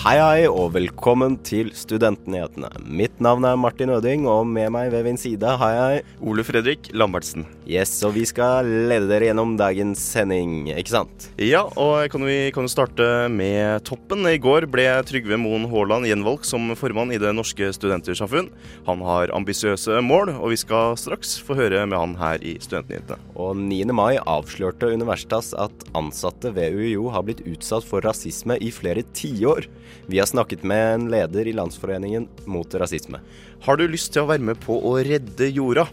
Hei, 0.00 0.14
hei, 0.16 0.46
og 0.48 0.70
velkommen 0.72 1.34
til 1.44 1.74
Studentnyhetene. 1.76 2.70
Mitt 2.88 3.18
navn 3.20 3.44
er 3.44 3.58
Martin 3.60 3.90
Øding, 3.92 4.22
og 4.32 4.46
med 4.48 4.70
meg 4.72 4.88
ved 4.94 5.04
min 5.04 5.18
side 5.20 5.50
har 5.60 5.74
jeg 5.76 6.06
Ole 6.24 6.40
Fredrik 6.40 6.88
Lambertsen. 6.96 7.44
Yes, 7.68 7.92
og 8.08 8.14
vi 8.14 8.22
skal 8.24 8.64
lede 8.64 9.10
dere 9.10 9.28
gjennom 9.28 9.52
dagens 9.60 10.00
sending, 10.00 10.70
ikke 10.72 10.94
sant? 10.94 11.26
Ja, 11.36 11.66
og 11.76 12.08
kan 12.14 12.24
vi 12.24 12.38
kan 12.56 12.70
starte 12.72 13.28
med 13.28 13.84
toppen. 13.84 14.24
I 14.24 14.40
går 14.40 14.64
ble 14.72 14.86
Trygve 15.04 15.36
Moen 15.36 15.68
Haaland 15.68 16.08
gjenvalgt 16.08 16.48
som 16.48 16.72
formann 16.80 17.12
i 17.12 17.20
Det 17.20 17.34
norske 17.36 17.68
studentersamfunn. 17.76 18.48
Han 18.88 19.04
har 19.04 19.34
ambisiøse 19.36 20.00
mål, 20.00 20.32
og 20.40 20.54
vi 20.54 20.62
skal 20.64 20.96
straks 20.96 21.36
få 21.44 21.58
høre 21.60 21.84
med 21.84 22.00
han 22.00 22.16
her 22.22 22.40
i 22.40 22.56
Studentnyhetene. 22.56 23.20
Og 23.36 23.52
9. 23.60 23.84
mai 23.92 24.16
avslørte 24.16 24.94
Universitas 24.96 25.52
at 25.60 25.86
ansatte 25.92 26.56
ved 26.56 26.80
UiO 26.80 27.12
har 27.12 27.28
blitt 27.28 27.44
utsatt 27.44 27.84
for 27.84 28.00
rasisme 28.08 28.56
i 28.64 28.72
flere 28.72 29.04
tiår. 29.12 29.68
Vi 30.10 30.20
har 30.20 30.28
snakket 30.30 30.62
med 30.66 30.94
en 30.94 31.08
leder 31.12 31.48
i 31.48 31.56
Landsforeningen 31.56 32.28
mot 32.50 32.74
rasisme. 32.74 33.22
Har 33.66 33.80
du 33.80 33.86
lyst 33.88 34.12
til 34.14 34.24
å 34.24 34.30
være 34.30 34.46
med 34.52 34.60
på 34.62 34.78
å 34.78 34.96
redde 35.04 35.50
jorda? 35.50 35.88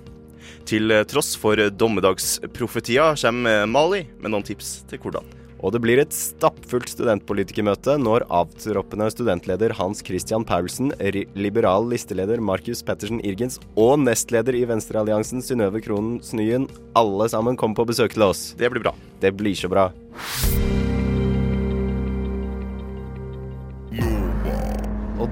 Til 0.67 0.91
tross 1.07 1.33
for 1.39 1.59
dommedagsprofetia 1.79 3.13
kommer 3.19 3.67
Mali 3.71 4.05
med 4.19 4.33
noen 4.33 4.47
tips 4.47 4.81
til 4.91 4.99
hvordan. 5.03 5.37
Og 5.65 5.73
det 5.73 5.81
blir 5.81 6.01
et 6.01 6.13
stappfullt 6.13 6.91
studentpolitikermøte 6.91 7.97
når 8.01 8.27
avtroppende 8.33 9.09
studentleder 9.13 9.73
Hans 9.79 10.03
Christian 10.05 10.45
Paulsen, 10.45 10.91
liberal 11.37 11.89
listeleder 11.89 12.41
Markus 12.43 12.83
Pettersen 12.85 13.23
Irgens 13.25 13.57
og 13.75 13.97
nestleder 14.03 14.57
i 14.57 14.65
Venstrealliansen 14.69 15.41
Synnøve 15.45 15.81
Kronen 15.85 16.19
Snyen 16.25 16.69
alle 16.97 17.29
sammen 17.33 17.57
kommer 17.57 17.81
på 17.81 17.89
besøk 17.93 18.17
til 18.17 18.29
oss. 18.29 18.51
Det 18.57 18.69
blir 18.73 18.85
bra. 18.85 18.93
Det 19.21 19.33
blir 19.37 19.57
så 19.57 19.71
bra. 19.71 19.89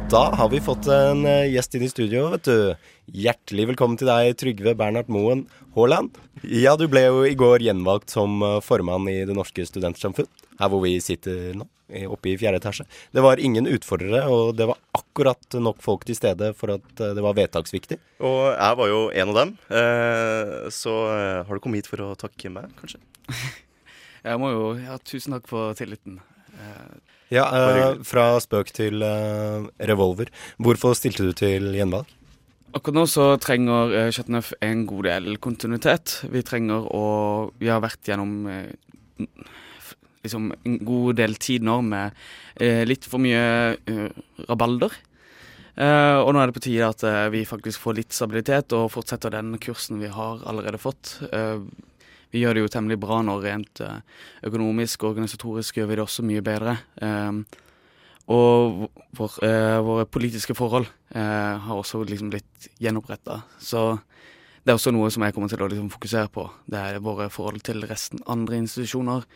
Da 0.10 0.36
har 0.36 0.50
vi 0.50 0.60
fått 0.62 0.88
en 0.92 1.26
eh, 1.26 1.48
gjest 1.50 1.76
inn 1.76 1.84
i 1.86 1.90
studio, 1.90 2.28
vet 2.34 2.46
du. 2.46 2.90
Hjertelig 3.10 3.66
velkommen 3.72 3.98
til 3.98 4.10
deg, 4.10 4.36
Trygve 4.38 4.76
Bernhard 4.78 5.10
Moen 5.10 5.46
Haaland. 5.76 6.18
Ja, 6.46 6.76
du 6.78 6.86
ble 6.92 7.08
jo 7.08 7.24
i 7.26 7.34
går 7.38 7.64
gjenvalgt 7.66 8.14
som 8.14 8.38
eh, 8.46 8.60
formann 8.62 9.10
i 9.10 9.24
Det 9.26 9.34
norske 9.38 9.66
studentsamfunn, 9.66 10.30
her 10.60 10.70
hvor 10.72 10.84
vi 10.84 10.94
sitter 11.02 11.56
nå, 11.58 11.66
oppe 12.12 12.32
i 12.32 12.36
fjerde 12.38 12.62
etasje. 12.62 12.86
Det 13.18 13.24
var 13.26 13.42
ingen 13.42 13.66
utfordrere, 13.72 14.22
og 14.30 14.54
det 14.60 14.70
var 14.70 14.82
akkurat 14.98 15.58
nok 15.58 15.82
folk 15.82 16.06
til 16.06 16.20
stede 16.20 16.52
for 16.60 16.76
at 16.78 17.02
eh, 17.02 17.16
det 17.18 17.26
var 17.26 17.38
vedtaksviktig. 17.40 17.98
Og 18.22 18.40
jeg 18.54 18.80
var 18.82 18.94
jo 18.94 19.02
en 19.10 19.34
av 19.34 19.42
dem, 19.42 19.58
eh, 19.82 20.54
så 20.76 20.96
har 21.48 21.50
du 21.50 21.64
kommet 21.64 21.82
hit 21.82 21.90
for 21.90 22.06
å 22.06 22.14
takke 22.20 22.54
meg, 22.54 22.70
kanskje? 22.82 23.02
Jeg 24.26 24.42
må 24.42 24.48
jo 24.50 24.70
ja, 24.80 24.96
Tusen 25.06 25.36
takk 25.36 25.46
for 25.46 25.76
tilliten. 25.78 26.16
Eh, 26.56 26.94
Ja, 27.34 27.48
eh, 27.50 28.04
fra 28.06 28.36
spøk 28.40 28.70
til 28.76 29.02
eh, 29.02 29.66
revolver. 29.90 30.30
Hvorfor 30.62 30.94
stilte 30.94 31.26
du 31.26 31.34
til 31.34 31.72
gjenvalg? 31.74 32.06
Akkurat 32.76 32.98
nå 33.00 33.06
så 33.10 33.26
trenger 33.42 33.94
eh, 33.96 34.12
Chateauneuf 34.14 34.52
en 34.62 34.86
god 34.86 35.08
del 35.10 35.38
kontinuitet. 35.42 36.20
Vi 36.30 36.44
trenger 36.46 36.86
å 36.94 37.06
Vi 37.58 37.72
har 37.72 37.82
vært 37.82 38.06
gjennom 38.12 38.46
eh, 38.52 39.26
liksom 40.26 40.52
en 40.54 40.78
god 40.86 41.18
del 41.22 41.36
tid 41.42 41.66
nå 41.66 41.80
med 41.86 42.14
eh, 42.62 42.84
litt 42.86 43.06
for 43.10 43.22
mye 43.24 43.42
eh, 43.74 44.10
rabalder. 44.50 44.94
Eh, 45.76 46.18
og 46.22 46.30
nå 46.32 46.40
er 46.40 46.52
det 46.52 46.56
på 46.60 46.66
tide 46.68 46.88
at 46.94 47.04
eh, 47.10 47.26
vi 47.34 47.42
faktisk 47.48 47.82
får 47.84 47.98
litt 47.98 48.16
stabilitet 48.16 48.72
og 48.78 48.92
fortsetter 48.94 49.34
den 49.34 49.58
kursen 49.60 50.00
vi 50.00 50.14
har 50.14 50.46
allerede 50.48 50.80
fått. 50.80 51.18
Eh, 51.32 51.58
vi 52.36 52.44
gjør 52.44 52.58
det 52.58 52.66
jo 52.66 52.72
temmelig 52.74 53.00
bra 53.00 53.22
nå 53.24 53.38
rent 53.40 53.80
eh, 53.84 54.02
økonomisk 54.48 55.06
og 55.06 55.14
organisatorisk 55.14 55.80
gjør 55.80 55.88
vi 55.88 55.98
det 55.98 56.04
også 56.04 56.26
mye 56.28 56.44
bedre. 56.44 56.76
Eh, 57.00 57.62
og 58.36 58.88
vår, 59.16 59.38
eh, 59.46 59.80
våre 59.86 60.08
politiske 60.10 60.56
forhold 60.58 60.88
eh, 61.16 61.56
har 61.64 61.80
også 61.80 62.04
liksom 62.04 62.34
blitt 62.34 62.70
gjenoppretta. 62.82 63.40
Så 63.62 63.88
det 64.66 64.74
er 64.74 64.80
også 64.80 64.92
noe 64.96 65.12
som 65.14 65.24
jeg 65.24 65.36
kommer 65.36 65.52
til 65.52 65.64
å 65.64 65.70
liksom 65.72 65.92
fokusere 65.94 66.32
på. 66.34 66.48
Det 66.68 66.82
er 66.82 67.04
våre 67.06 67.30
forhold 67.32 67.62
til 67.64 67.86
resten 67.88 68.24
andre 68.28 68.60
institusjoner, 68.64 69.28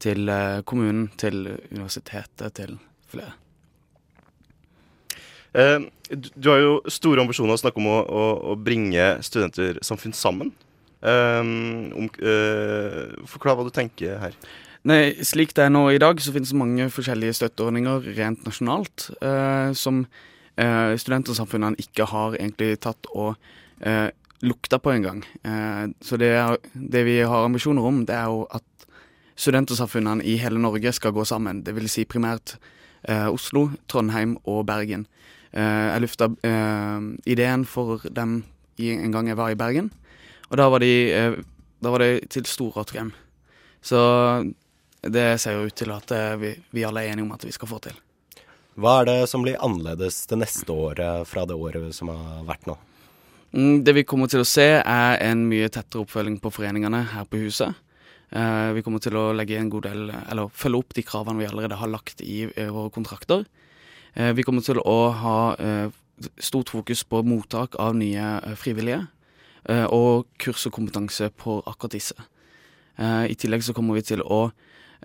til 0.00 0.30
kommunen, 0.62 1.08
til 1.18 1.42
universitetet, 1.74 2.54
til 2.54 2.76
flere. 3.10 3.34
Du 6.38 6.48
har 6.52 6.60
jo 6.62 6.76
store 6.86 7.24
ambisjoner 7.24 7.56
å 7.56 7.60
snakke 7.60 7.82
om 7.82 7.88
å, 7.90 7.98
å, 7.98 8.24
å 8.52 8.56
bringe 8.62 9.16
studentersamfunn 9.26 10.14
sammen. 10.14 10.54
Eh, 10.98 11.40
um, 11.40 12.08
uh, 12.18 13.26
forklar 13.30 13.58
hva 13.58 13.66
du 13.66 13.74
tenker 13.74 14.18
her. 14.18 14.34
Nei, 14.88 15.12
slik 15.26 15.52
det 15.54 15.66
er 15.66 15.72
nå 15.74 15.84
i 15.92 16.00
dag, 16.00 16.18
så 16.22 16.32
finnes 16.34 16.50
det 16.50 16.58
mange 16.58 16.86
forskjellige 16.90 17.36
støtteordninger 17.38 18.08
rent 18.16 18.46
nasjonalt 18.46 19.08
uh, 19.22 19.74
som 19.76 20.04
uh, 20.04 20.94
studentersamfunnene 20.98 21.78
ikke 21.82 22.06
har 22.10 22.38
egentlig 22.38 22.78
tatt 22.82 23.10
og 23.12 23.36
uh, 23.84 24.08
lukta 24.42 24.78
på 24.82 24.94
engang. 24.94 25.22
Uh, 25.46 25.90
så 26.02 26.18
det, 26.18 26.32
er, 26.38 26.58
det 26.74 27.04
vi 27.06 27.20
har 27.20 27.46
ambisjoner 27.46 27.86
om, 27.90 28.02
det 28.06 28.16
er 28.16 28.30
jo 28.30 28.46
at 28.54 28.88
studentersamfunnene 29.38 30.26
i 30.26 30.38
hele 30.40 30.62
Norge 30.62 30.94
skal 30.94 31.14
gå 31.14 31.26
sammen. 31.26 31.62
Det 31.66 31.76
vil 31.76 31.90
si 31.90 32.06
primært 32.08 32.58
Oslo, 33.08 33.68
Trondheim 33.86 34.32
og 34.50 34.64
Bergen. 34.66 35.04
Jeg 35.54 36.02
lufta 36.02 36.26
ideen 37.30 37.62
for 37.64 38.02
dem 38.10 38.40
en 38.82 39.14
gang 39.14 39.30
jeg 39.30 39.38
var 39.38 39.52
i 39.54 39.56
Bergen, 39.56 39.92
og 40.48 40.56
da 40.56 40.68
var, 40.72 40.80
de, 40.80 40.92
eh, 41.12 41.38
da 41.80 41.92
var 41.92 42.04
det 42.04 42.28
til 42.32 42.46
stor 42.48 42.80
åtgaum. 42.82 43.12
Så 43.84 44.00
det 45.02 45.38
ser 45.40 45.58
jo 45.58 45.68
ut 45.68 45.76
til 45.76 45.92
at 45.94 46.12
eh, 46.14 46.36
vi, 46.40 46.52
vi 46.74 46.84
alle 46.88 47.04
er 47.04 47.12
enige 47.12 47.26
om 47.26 47.34
at 47.36 47.44
vi 47.44 47.54
skal 47.54 47.70
få 47.70 47.80
til. 47.84 47.96
Hva 48.78 49.00
er 49.00 49.08
det 49.10 49.18
som 49.30 49.42
blir 49.42 49.58
annerledes 49.64 50.22
det 50.30 50.38
neste 50.38 50.72
året 50.72 51.26
fra 51.28 51.44
det 51.48 51.56
året 51.58 51.90
som 51.94 52.12
har 52.12 52.46
vært 52.48 52.68
nå? 52.70 52.78
Mm, 53.52 53.82
Det 53.84 53.94
vi 53.96 54.06
kommer 54.06 54.30
til 54.30 54.44
å 54.44 54.48
se, 54.48 54.66
er 54.80 55.20
en 55.26 55.44
mye 55.50 55.68
tettere 55.72 56.04
oppfølging 56.04 56.38
på 56.40 56.52
foreningene 56.54 57.02
her 57.12 57.28
på 57.28 57.42
huset. 57.42 57.76
Eh, 58.30 58.70
vi 58.76 58.84
kommer 58.86 59.02
til 59.02 59.18
å 59.18 59.30
legge 59.36 59.58
en 59.58 59.70
god 59.72 59.88
del, 59.88 60.12
eller 60.30 60.52
følge 60.54 60.82
opp 60.84 60.96
de 60.96 61.04
kravene 61.04 61.42
vi 61.42 61.48
allerede 61.48 61.80
har 61.80 61.92
lagt 61.92 62.22
i 62.24 62.46
våre 62.48 62.92
kontrakter. 62.94 63.46
Vi 64.18 64.42
kommer 64.42 64.64
til 64.64 64.80
å 64.82 65.12
ha 65.14 65.38
stort 66.42 66.72
fokus 66.72 67.04
på 67.06 67.20
mottak 67.22 67.76
av 67.78 67.92
nye 67.94 68.56
frivillige, 68.58 69.04
og 69.86 70.26
kurs 70.40 70.66
og 70.68 70.72
kompetanse 70.76 71.30
på 71.36 71.58
akkurat 71.66 71.96
disse. 71.96 72.16
Eh, 72.98 73.24
I 73.30 73.36
tillegg 73.38 73.62
så 73.62 73.74
kommer 73.76 73.98
vi 73.98 74.02
til 74.08 74.22
å 74.24 74.48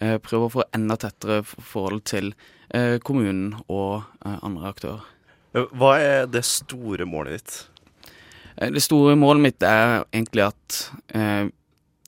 eh, 0.01 0.18
prøve 0.24 0.47
å 0.47 0.53
få 0.56 0.66
enda 0.74 0.97
tettere 0.97 1.44
forhold 1.46 2.06
til 2.09 2.31
eh, 2.74 2.97
kommunen 3.06 3.53
og 3.68 4.03
eh, 4.25 4.40
andre 4.41 4.72
aktører. 4.74 5.03
Eh, 5.53 5.68
Hva 5.78 5.97
er 6.01 6.25
det 6.31 6.46
store 6.47 7.06
målet 7.09 7.38
ditt? 7.38 7.57
Eh, 8.57 8.72
Det 8.74 8.81
store 8.81 9.16
målet 9.19 9.46
mitt 9.46 9.68
er 9.68 10.03
egentlig 10.12 10.47
at 10.47 10.80
eh, 11.13 11.51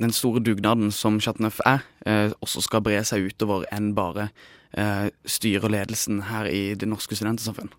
den 0.01 0.11
store 0.11 0.41
dugnaden 0.43 0.91
som 0.91 1.21
Chateauneuf 1.23 1.61
er, 1.65 1.85
eh, 2.05 2.33
også 2.41 2.65
skal 2.65 2.83
bre 2.83 3.03
seg 3.07 3.29
utover 3.29 3.63
enn 3.71 3.93
bare 3.95 4.29
eh, 4.75 5.07
styret 5.23 5.63
og 5.63 5.71
ledelsen 5.71 6.25
her 6.31 6.49
i 6.51 6.73
Det 6.75 6.89
norske 6.89 7.15
studentsamfunn. 7.15 7.71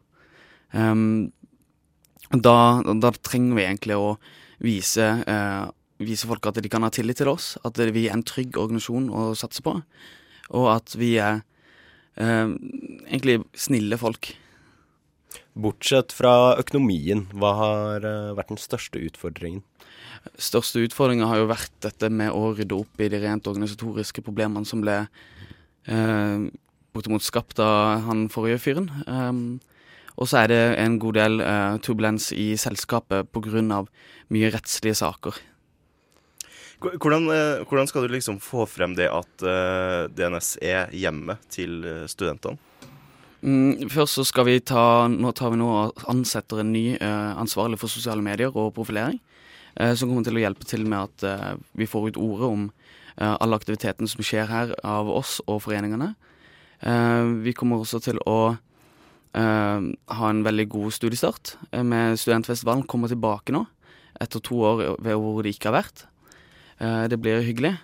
Um, 0.72 1.32
da, 2.32 2.82
da 2.82 3.10
trenger 3.22 3.54
vi 3.58 3.66
egentlig 3.66 3.98
å 3.98 4.16
vise, 4.62 5.06
eh, 5.26 5.66
vise 5.98 6.28
folk 6.28 6.46
at 6.46 6.60
de 6.62 6.70
kan 6.72 6.84
ha 6.86 6.90
tillit 6.90 7.20
til 7.20 7.32
oss, 7.32 7.56
at 7.64 7.78
vi 7.92 8.06
er 8.08 8.16
en 8.16 8.26
trygg 8.26 8.56
organisasjon 8.56 9.10
å 9.10 9.28
satse 9.36 9.64
på, 9.64 9.76
og 10.56 10.66
at 10.72 10.96
vi 10.96 11.16
er 11.22 11.42
eh, 12.16 12.50
egentlig 13.08 13.42
snille 13.56 13.98
folk. 14.00 14.34
Bortsett 15.56 16.12
fra 16.12 16.56
økonomien, 16.60 17.26
hva 17.32 17.54
har 17.60 18.04
eh, 18.04 18.34
vært 18.36 18.54
den 18.54 18.60
største 18.60 19.00
utfordringen? 19.00 19.64
største 20.42 20.82
utfordringa 20.82 21.28
har 21.30 21.38
jo 21.38 21.50
vært 21.50 21.74
dette 21.84 22.08
med 22.10 22.34
å 22.34 22.50
rydde 22.56 22.74
opp 22.74 23.02
i 23.02 23.08
de 23.12 23.20
rent 23.22 23.46
organisatoriske 23.46 24.24
problemene 24.26 24.66
som 24.68 24.82
ble 24.82 25.04
eh, 25.86 26.46
bortimot 26.96 27.24
skapt 27.24 27.60
av 27.62 28.06
han 28.08 28.26
forrige 28.32 28.58
fyren. 28.64 28.90
Um, 29.06 29.42
og 30.16 30.28
så 30.28 30.42
er 30.42 30.52
det 30.52 30.62
en 30.80 30.98
god 31.02 31.18
del 31.18 31.42
uh, 31.42 31.76
turbulens 31.84 32.30
i 32.32 32.54
selskapet 32.56 33.28
pga. 33.32 33.84
mye 34.28 34.50
rettslige 34.50 34.94
saker. 34.94 35.36
Hvordan, 36.80 37.28
eh, 37.32 37.64
hvordan 37.64 37.86
skal 37.88 38.02
du 38.04 38.12
liksom 38.12 38.40
få 38.40 38.66
frem 38.68 38.94
det 38.96 39.08
at 39.08 39.42
uh, 39.42 40.08
DNS 40.12 40.58
er 40.60 40.90
hjemmet 40.92 41.40
til 41.48 41.84
eh, 41.84 42.04
studentene? 42.06 42.58
Mm, 43.40 43.88
først 43.88 44.18
så 44.18 44.24
skal 44.26 44.46
vi 44.48 44.60
ta 44.64 45.06
Nå 45.08 45.30
tar 45.36 45.52
vi 45.52 45.60
nå 45.60 45.68
og 45.68 46.04
ansetter 46.10 46.60
en 46.60 46.72
ny 46.72 46.96
eh, 46.96 47.32
ansvarlig 47.38 47.78
for 47.80 47.92
sosiale 47.92 48.24
medier 48.24 48.52
og 48.52 48.74
profilering. 48.74 49.20
Eh, 49.76 49.94
som 49.94 50.08
kommer 50.08 50.24
til 50.24 50.36
å 50.36 50.42
hjelpe 50.42 50.68
til 50.68 50.86
med 50.88 51.04
at 51.04 51.26
eh, 51.28 51.56
vi 51.76 51.88
får 51.88 52.10
ut 52.10 52.20
ordet 52.20 52.48
om 52.48 52.68
eh, 52.68 53.34
alle 53.34 53.56
aktivitetene 53.56 54.08
som 54.08 54.24
skjer 54.24 54.48
her 54.50 54.72
av 54.84 55.08
oss 55.12 55.38
og 55.46 55.62
foreningene. 55.64 56.14
Eh, 56.80 57.24
vi 57.44 57.56
kommer 57.56 57.80
også 57.80 58.00
til 58.04 58.20
å 58.24 58.38
eh, 58.52 58.62
ha 59.36 60.30
en 60.30 60.44
veldig 60.46 60.66
god 60.72 60.94
studiestart 60.96 61.56
eh, 61.70 61.84
med 61.84 62.18
Studentfestivalen. 62.20 62.86
Kommer 62.88 63.12
tilbake 63.12 63.54
nå, 63.54 63.64
etter 64.20 64.42
to 64.44 64.60
år 64.64 64.84
ved 65.04 65.18
hvor 65.20 65.42
det 65.44 65.56
ikke 65.56 65.70
har 65.70 65.82
vært. 65.82 66.06
Eh, 66.78 67.04
det 67.12 67.20
blir 67.20 67.44
hyggelig. 67.44 67.76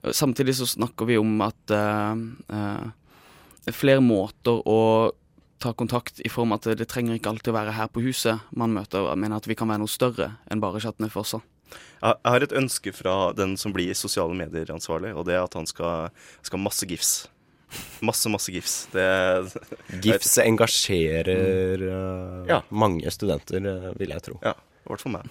Samtidig 0.00 0.54
så 0.56 0.68
snakker 0.68 1.10
vi 1.10 1.18
om 1.20 1.42
at 1.44 1.58
det 1.68 3.68
er 3.68 3.76
flere 3.76 4.00
måter 4.00 4.62
å 4.64 5.10
ta 5.60 5.74
kontakt 5.76 6.22
i 6.24 6.30
form 6.32 6.54
av 6.54 6.62
at 6.62 6.78
det 6.80 6.86
trenger 6.88 7.18
ikke 7.18 7.34
alltid 7.34 7.52
å 7.52 7.58
være 7.58 7.74
her 7.76 7.90
på 7.92 8.00
huset 8.06 8.40
man 8.56 8.72
møter, 8.72 9.10
men 9.20 9.36
at 9.36 9.44
vi 9.44 9.58
kan 9.58 9.68
være 9.68 9.82
noe 9.82 9.92
større 9.92 10.30
enn 10.48 10.62
bare 10.62 10.80
Chateauneuf 10.80 11.18
for 11.18 11.44
Jeg 12.00 12.16
jeg 12.24 12.32
har 12.32 12.42
et 12.42 12.56
ønske 12.56 12.94
fra 12.96 13.34
den 13.36 13.58
som 13.60 13.76
blir 13.76 13.92
sosiale 13.94 14.34
medier-ansvarlig, 14.34 15.12
og 15.14 15.28
det 15.28 15.36
er 15.36 15.44
at 15.44 15.54
han 15.54 15.68
skal 15.68 16.08
ha 16.08 16.64
masse 16.64 16.88
gifs. 16.88 17.28
Masse, 18.02 18.28
masse 18.32 18.50
gifs. 18.52 18.74
Det 18.92 19.04
GIFs 20.02 20.38
engasjerer 20.42 21.82
eh, 21.86 22.48
Ja. 22.48 22.62
mange 22.70 23.10
studenter, 23.12 23.60
eh, 23.60 23.90
vil 24.00 24.08
jeg 24.14 24.22
tro. 24.26 24.38
Ja, 24.42 24.54
i 24.84 24.88
hvert 24.90 25.00
fall 25.04 25.12
meg. 25.18 25.28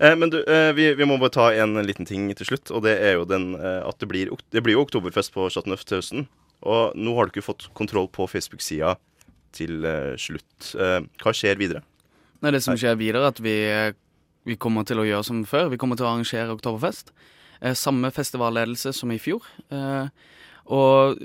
Eh, 0.00 0.14
men 0.16 0.30
du, 0.32 0.38
eh, 0.42 0.72
vi, 0.72 0.88
vi 0.96 1.04
må 1.06 1.18
bare 1.20 1.34
ta 1.36 1.50
en 1.52 1.74
liten 1.84 2.06
ting 2.08 2.30
til 2.34 2.46
slutt, 2.48 2.70
og 2.74 2.82
det 2.86 2.96
er 3.04 3.18
jo 3.18 3.26
den 3.28 3.54
eh, 3.54 3.82
at 3.86 3.98
det 4.00 4.08
blir, 4.08 4.32
det 4.50 4.62
blir 4.64 4.78
jo 4.78 4.84
oktoberfest 4.86 5.32
på 5.36 5.48
Chateauneuf 5.52 5.84
til 5.84 6.00
høsten. 6.00 6.26
Og 6.62 6.96
nå 6.96 7.14
har 7.16 7.28
du 7.28 7.34
ikke 7.36 7.46
fått 7.46 7.68
kontroll 7.76 8.08
på 8.12 8.26
Facebook-sida 8.28 8.96
til 9.56 9.84
slutt. 10.20 10.72
Eh, 10.78 11.00
hva 11.22 11.32
skjer 11.36 11.56
videre? 11.60 11.82
Nei, 12.40 12.52
det 12.56 12.62
som 12.64 12.76
skjer 12.80 12.96
videre, 12.96 13.26
er 13.28 13.34
at 13.34 13.40
vi, 13.44 13.54
vi 14.48 14.56
kommer 14.56 14.84
til 14.88 15.00
å 15.02 15.04
gjøre 15.04 15.24
som 15.28 15.44
før. 15.48 15.68
Vi 15.72 15.78
kommer 15.80 15.96
til 16.00 16.06
å 16.08 16.10
arrangere 16.14 16.52
Oktoberfest. 16.56 17.12
Eh, 17.60 17.74
samme 17.76 18.08
festivalledelse 18.14 18.94
som 18.96 19.12
i 19.12 19.18
fjor. 19.20 19.44
Eh, 19.68 20.08
og 20.72 21.20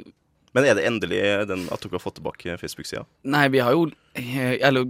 Men 0.56 0.66
er 0.70 0.78
det 0.80 0.86
endelig 0.88 1.22
den 1.50 1.66
at 1.74 1.84
dere 1.84 1.98
har 1.98 2.04
fått 2.04 2.18
tilbake 2.22 2.56
Facebook-sida? 2.62 3.04
Nei, 3.28 3.48
vi 3.52 3.60
har 3.64 3.76
jo 3.76 3.90
eh, 4.16 4.56
Eller 4.64 4.88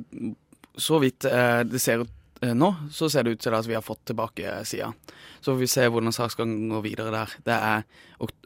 så 0.78 1.00
vidt 1.02 1.26
eh, 1.26 1.64
det 1.66 1.80
ser 1.82 2.04
ut 2.04 2.12
eh, 2.44 2.52
nå, 2.54 2.70
så 2.94 3.08
ser 3.10 3.24
det 3.26 3.32
ut 3.38 3.42
til 3.46 3.56
at 3.58 3.66
vi 3.68 3.74
har 3.78 3.82
fått 3.86 4.04
tilbake 4.12 4.58
sida. 4.68 4.92
Så 5.40 5.54
får 5.54 5.60
vi 5.62 5.70
se 5.72 5.88
hvordan 5.88 6.14
saksgangen 6.16 6.70
går 6.74 6.84
videre 6.86 7.14
der. 7.14 7.34
Det 7.48 7.56
er 7.56 7.86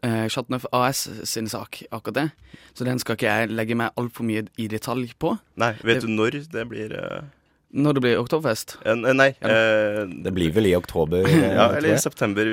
eh, 0.05 0.69
AS 0.79 1.01
sin 1.27 1.49
sak, 1.49 1.81
akkurat 1.91 2.15
det. 2.21 2.27
Så 2.77 2.85
den 2.87 2.99
skal 3.01 3.17
ikke 3.17 3.33
jeg 3.33 3.51
legge 3.51 3.75
meg 3.79 3.91
altfor 3.99 4.27
mye 4.29 4.45
i 4.61 4.67
detalj 4.71 5.11
på. 5.19 5.35
Nei, 5.59 5.73
vet 5.83 6.01
Det- 6.01 6.07
du 6.07 6.13
når 6.15 6.39
det 6.53 6.67
blir 6.69 6.95
Når 7.69 7.93
det 7.93 8.01
blir 8.01 8.17
oktoberfest. 8.17 8.77
eh, 8.81 8.95
Nei. 9.13 9.27
Eh, 9.45 10.05
Det 10.25 10.31
blir 10.33 10.51
vel 10.55 10.65
i 10.71 10.75
oktober? 10.75 11.21
eh, 11.29 11.53
ja, 11.53 11.67
eller 11.77 11.89
i 11.91 11.93
jeg. 11.93 12.01
september. 12.01 12.47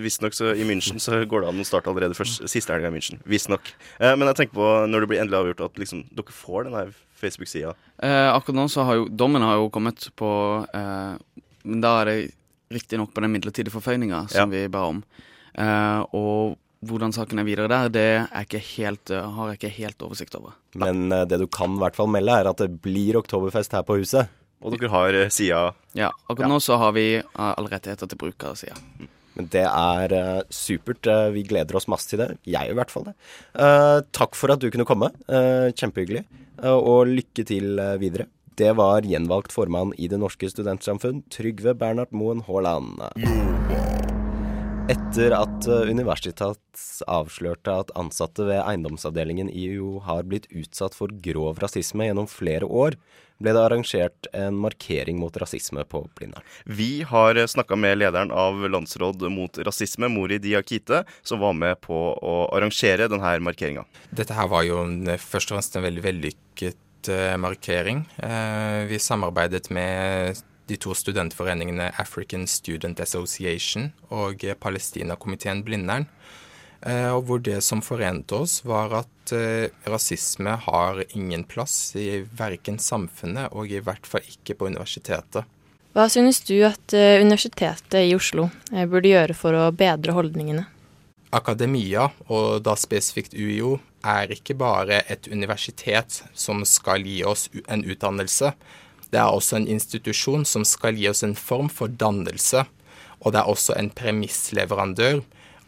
Visstnok 0.00 0.32
så 0.32 0.54
i 0.56 0.64
München 0.64 0.96
så 1.02 1.18
går 1.28 1.44
det 1.44 1.48
an 1.50 1.60
å 1.60 1.66
starte 1.68 1.92
allerede 1.92 2.16
først, 2.16 2.46
siste 2.48 2.72
helga 2.72 2.88
i 2.88 2.94
München. 2.96 3.20
Visstnok. 3.28 3.68
Eh, 4.00 4.14
men 4.16 4.30
jeg 4.30 4.38
tenker 4.40 4.56
på 4.56 4.70
når 4.88 5.04
det 5.04 5.10
blir 5.12 5.20
endelig 5.20 5.40
avgjort 5.42 5.64
at 5.68 5.82
liksom, 5.82 6.06
dere 6.16 6.32
får 6.32 6.64
den 6.70 6.78
her 6.80 6.94
Facebook-sida. 7.20 7.74
Eh, 8.02 8.28
akkurat 8.32 8.56
nå 8.62 8.64
så 8.72 8.86
har 8.88 8.96
jo 9.02 9.08
dommen 9.12 9.44
har 9.44 9.60
jo 9.60 9.68
kommet 9.70 10.08
på 10.18 10.30
eh, 10.74 11.42
Men 11.68 11.80
da 11.84 11.92
er 12.00 12.08
det 12.10 12.16
riktignok 12.72 13.12
på 13.14 13.20
den 13.22 13.30
midlertidige 13.36 13.70
forføyninga 13.76 14.24
som 14.32 14.50
vi 14.50 14.64
ba 14.72 14.86
om. 14.88 15.02
Eh, 15.54 16.00
og 16.16 16.56
hvordan 16.88 17.12
saken 17.14 17.38
er 17.38 17.44
videre 17.46 17.68
der, 17.70 17.90
det 17.94 18.06
er 18.24 18.46
ikke 18.48 18.58
helt, 18.72 19.12
eh, 19.12 19.22
har 19.36 19.52
jeg 19.52 19.60
ikke 19.60 19.74
helt 19.76 20.02
oversikt 20.08 20.34
over. 20.40 20.56
Men 20.74 21.12
eh, 21.12 21.26
det 21.30 21.38
du 21.38 21.46
kan 21.46 21.76
i 21.76 21.82
hvert 21.84 21.94
fall 22.00 22.08
melde, 22.10 22.34
er 22.40 22.48
at 22.50 22.58
det 22.64 22.80
blir 22.82 23.20
oktoberfest 23.20 23.76
her 23.76 23.84
på 23.86 24.00
huset. 24.00 24.32
Og 24.62 24.76
dere 24.76 24.92
har 24.92 25.18
eh, 25.18 25.32
sida 25.32 25.72
Ja, 25.98 26.12
akkurat 26.28 26.50
nå 26.50 26.60
så 26.62 26.78
har 26.80 26.94
vi 26.96 27.06
eh, 27.18 27.24
alle 27.36 27.72
rettigheter 27.72 28.10
til 28.10 28.20
bruk 28.20 28.46
av 28.48 28.56
sida. 28.60 28.78
Men 29.36 29.48
det 29.52 29.64
er 29.64 30.12
uh, 30.12 30.42
supert. 30.52 31.08
Uh, 31.08 31.30
vi 31.32 31.44
gleder 31.48 31.78
oss 31.78 31.88
masse 31.88 32.10
til 32.10 32.20
det. 32.20 32.34
Jeg 32.44 32.68
i 32.68 32.76
hvert 32.76 32.92
fall 32.92 33.08
det. 33.08 33.14
Uh, 33.56 34.04
takk 34.12 34.36
for 34.36 34.52
at 34.52 34.60
du 34.60 34.68
kunne 34.68 34.84
komme. 34.88 35.08
Eh, 35.24 35.72
kjempehyggelig. 35.72 36.26
Eh, 36.60 36.76
og 36.76 37.08
lykke 37.08 37.46
til 37.48 37.80
videre. 38.02 38.28
Det 38.60 38.74
var 38.76 39.08
gjenvalgt 39.08 39.54
formann 39.54 39.94
i 39.96 40.10
Det 40.12 40.20
Norske 40.20 40.52
Studentsamfunn, 40.52 41.24
Trygve 41.32 41.72
Bernhard 41.72 42.12
Moen 42.12 42.44
Haaland. 42.44 43.00
Etter 44.90 45.30
at 45.36 45.66
eh, 45.70 45.90
Universitas 45.94 47.02
avslørte 47.06 47.74
at 47.84 47.92
ansatte 47.98 48.42
ved 48.48 48.58
eiendomsavdelingen 48.64 49.46
i 49.46 49.68
UiO 49.76 50.00
har 50.02 50.26
blitt 50.26 50.48
utsatt 50.50 50.96
for 50.98 51.12
grov 51.22 51.60
rasisme 51.62 52.08
gjennom 52.08 52.26
flere 52.26 52.66
år, 52.66 52.96
ble 53.42 53.54
det 53.54 53.62
arrangert 53.62 54.28
en 54.34 54.58
markering 54.58 55.20
mot 55.22 55.38
rasisme 55.38 55.84
på 55.86 56.02
Blindern. 56.18 56.42
Vi 56.66 57.04
har 57.06 57.38
snakka 57.46 57.78
med 57.78 58.00
lederen 58.00 58.34
av 58.34 58.58
Landsråd 58.66 59.22
mot 59.30 59.62
rasisme, 59.66 60.10
Mori 60.10 60.40
Diakite, 60.42 61.04
som 61.22 61.42
var 61.42 61.54
med 61.54 61.78
på 61.86 62.02
å 62.18 62.36
arrangere 62.50 63.10
denne 63.10 63.36
markeringa. 63.46 63.86
Dette 64.10 64.34
her 64.34 64.50
var 64.50 64.66
jo 64.66 64.82
først 65.22 65.52
og 65.52 65.60
fremst 65.60 65.78
en 65.78 65.86
veldig 65.86 66.06
vellykket 66.10 67.12
eh, 67.12 67.36
markering. 67.38 68.02
Eh, 68.18 68.82
vi 68.90 68.98
samarbeidet 69.02 69.70
med 69.70 70.42
de 70.72 70.80
to 70.80 70.94
studentforeningene 70.96 71.90
African 72.00 72.46
Student 72.48 73.00
Association 73.04 73.90
og 74.10 74.44
Palestinakomiteen 74.60 75.62
Blindern. 75.66 76.08
Eh, 76.82 77.08
og 77.14 77.28
hvor 77.28 77.42
det 77.42 77.60
som 77.62 77.82
forente 77.84 78.34
oss, 78.42 78.58
var 78.66 78.94
at 79.04 79.32
eh, 79.36 79.70
rasisme 79.86 80.56
har 80.64 81.02
ingen 81.14 81.44
plass 81.46 81.94
i 81.98 82.24
verken 82.38 82.80
samfunnet 82.82 83.54
og 83.54 83.70
i 83.70 83.82
hvert 83.84 84.08
fall 84.08 84.26
ikke 84.26 84.58
på 84.58 84.70
universitetet. 84.72 85.46
Hva 85.92 86.08
synes 86.10 86.40
du 86.48 86.56
at 86.66 86.96
eh, 86.96 87.20
Universitetet 87.22 88.00
i 88.00 88.16
Oslo 88.16 88.48
burde 88.72 89.12
gjøre 89.12 89.36
for 89.38 89.54
å 89.54 89.70
bedre 89.76 90.16
holdningene? 90.16 90.66
Akademia, 91.32 92.10
og 92.28 92.64
da 92.66 92.74
spesifikt 92.76 93.32
UiO, 93.32 93.78
er 94.02 94.32
ikke 94.34 94.56
bare 94.58 95.04
et 95.12 95.28
universitet 95.30 96.24
som 96.34 96.64
skal 96.66 97.06
gi 97.06 97.22
oss 97.24 97.46
en 97.70 97.84
utdannelse. 97.86 98.50
Det 99.12 99.20
er 99.20 99.28
også 99.28 99.58
en 99.58 99.68
institusjon 99.68 100.46
som 100.48 100.64
skal 100.64 100.96
gi 100.96 101.10
oss 101.10 101.22
en 101.26 101.36
form 101.36 101.68
for 101.68 101.92
dannelse. 101.92 102.64
Og 103.20 103.34
det 103.34 103.42
er 103.42 103.50
også 103.50 103.76
en 103.76 103.92
premissleverandør 103.92 105.20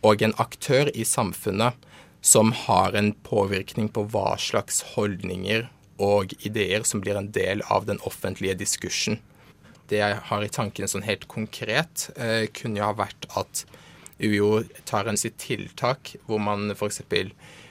og 0.04 0.24
en 0.24 0.34
aktør 0.40 0.90
i 0.94 1.04
samfunnet 1.08 1.76
som 2.24 2.54
har 2.64 2.96
en 2.96 3.12
påvirkning 3.26 3.90
på 3.92 4.06
hva 4.12 4.34
slags 4.40 4.80
holdninger 4.94 5.68
og 6.02 6.32
ideer 6.40 6.86
som 6.88 7.02
blir 7.04 7.18
en 7.20 7.30
del 7.36 7.62
av 7.70 7.84
den 7.86 8.00
offentlige 8.08 8.56
diskursen. 8.64 9.20
Det 9.92 10.00
jeg 10.00 10.20
har 10.30 10.44
i 10.44 10.52
tanken 10.52 10.88
sånn 10.88 11.04
helt 11.04 11.28
konkret, 11.28 12.08
eh, 12.16 12.48
kunne 12.48 12.80
jo 12.80 12.88
ha 12.88 12.96
vært 12.96 13.28
at 13.36 13.66
UiO 14.18 14.64
tar 14.88 15.10
en 15.10 15.20
sitt 15.20 15.36
tiltak 15.42 16.14
hvor 16.24 16.40
man 16.40 16.72
f.eks. 16.72 17.02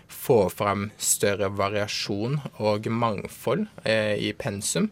får 0.08 0.50
frem 0.54 0.92
større 1.02 1.50
variasjon 1.50 2.40
og 2.62 2.88
mangfold 2.88 3.66
eh, 3.84 4.14
i 4.22 4.34
pensum, 4.38 4.92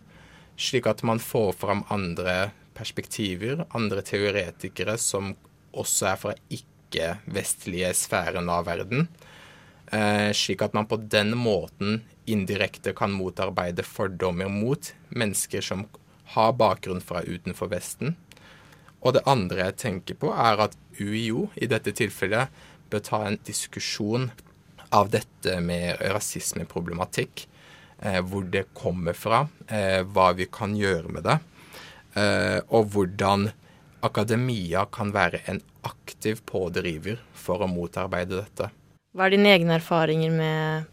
slik 0.62 0.88
at 0.90 1.04
man 1.08 1.20
får 1.20 1.56
fram 1.58 1.84
andre 1.90 2.52
perspektiver, 2.78 3.66
andre 3.76 4.04
teoretikere 4.06 4.98
som 5.02 5.34
også 5.78 6.12
er 6.12 6.20
fra 6.22 6.34
ikke-vestlige 6.54 7.92
sfæren 7.98 8.50
av 8.52 8.68
verden. 8.70 9.08
Eh, 9.92 10.32
slik 10.38 10.64
at 10.64 10.76
man 10.78 10.88
på 10.88 11.00
den 11.12 11.34
måten 11.38 12.02
indirekte 12.30 12.94
kan 12.96 13.12
motarbeide 13.12 13.84
fordommer 13.84 14.52
mot 14.52 14.94
mennesker 15.10 15.66
som 15.66 15.88
har 16.36 16.54
bakgrunn 16.56 17.04
fra 17.04 17.24
utenfor 17.26 17.72
Vesten. 17.74 18.16
Og 19.02 19.18
det 19.18 19.26
andre 19.28 19.66
jeg 19.66 19.80
tenker 19.82 20.20
på, 20.22 20.32
er 20.32 20.62
at 20.68 20.78
UiO 21.00 21.50
i 21.58 21.68
dette 21.68 21.92
tilfellet 21.98 22.54
bør 22.92 23.04
ta 23.04 23.24
en 23.26 23.40
diskusjon 23.48 24.30
av 24.94 25.10
dette 25.12 25.58
med 25.64 26.00
rasismeproblematikk. 26.14 27.48
Eh, 28.02 28.18
hvor 28.26 28.42
det 28.50 28.72
kommer 28.74 29.14
fra, 29.14 29.48
eh, 29.70 30.02
hva 30.02 30.32
vi 30.34 30.48
kan 30.50 30.74
gjøre 30.74 31.12
med 31.14 31.24
det. 31.24 31.38
Eh, 32.18 32.60
og 32.74 32.90
hvordan 32.96 33.52
akademia 34.02 34.88
kan 34.92 35.12
være 35.14 35.44
en 35.46 35.62
aktiv 35.86 36.42
pådriver 36.50 37.20
for 37.34 37.62
å 37.62 37.70
motarbeide 37.70 38.42
dette. 38.42 38.72
Hva 39.14 39.28
er 39.28 39.36
dine 39.36 39.54
egne 39.54 39.78
erfaringer 39.78 40.34
med 40.34 40.86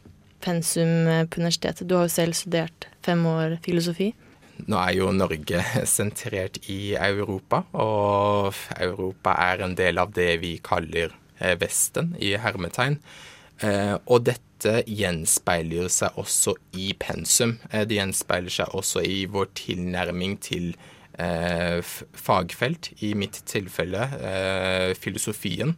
pensum 0.44 1.08
på 1.30 1.40
universitetet? 1.40 1.88
Du 1.88 1.96
har 1.96 2.04
jo 2.04 2.12
selv 2.12 2.36
studert 2.36 2.88
fem 3.02 3.24
år 3.24 3.56
filosofi. 3.64 4.12
Nå 4.68 4.76
er 4.76 4.92
jo 4.98 5.08
Norge 5.12 5.64
sentrert 5.86 6.60
i 6.68 6.92
Europa, 6.94 7.64
og 7.72 8.52
Europa 8.76 9.32
er 9.48 9.64
en 9.64 9.74
del 9.74 9.98
av 9.98 10.12
det 10.12 10.42
vi 10.44 10.58
kaller 10.58 11.16
Vesten, 11.38 12.16
i 12.18 12.34
hermetegn. 12.34 12.98
Eh, 13.58 13.96
og 14.06 14.26
dette 14.28 14.82
gjenspeiler 14.86 15.90
seg 15.90 16.18
også 16.20 16.54
i 16.78 16.92
pensum. 16.98 17.56
Eh, 17.72 17.84
det 17.88 17.98
gjenspeiler 17.98 18.54
seg 18.54 18.74
også 18.76 19.02
i 19.06 19.24
vår 19.30 19.50
tilnærming 19.58 20.36
til 20.42 20.70
eh, 21.18 21.80
fagfelt, 21.82 22.92
i 23.02 23.14
mitt 23.18 23.42
tilfelle 23.50 24.06
filosofien. 24.98 25.74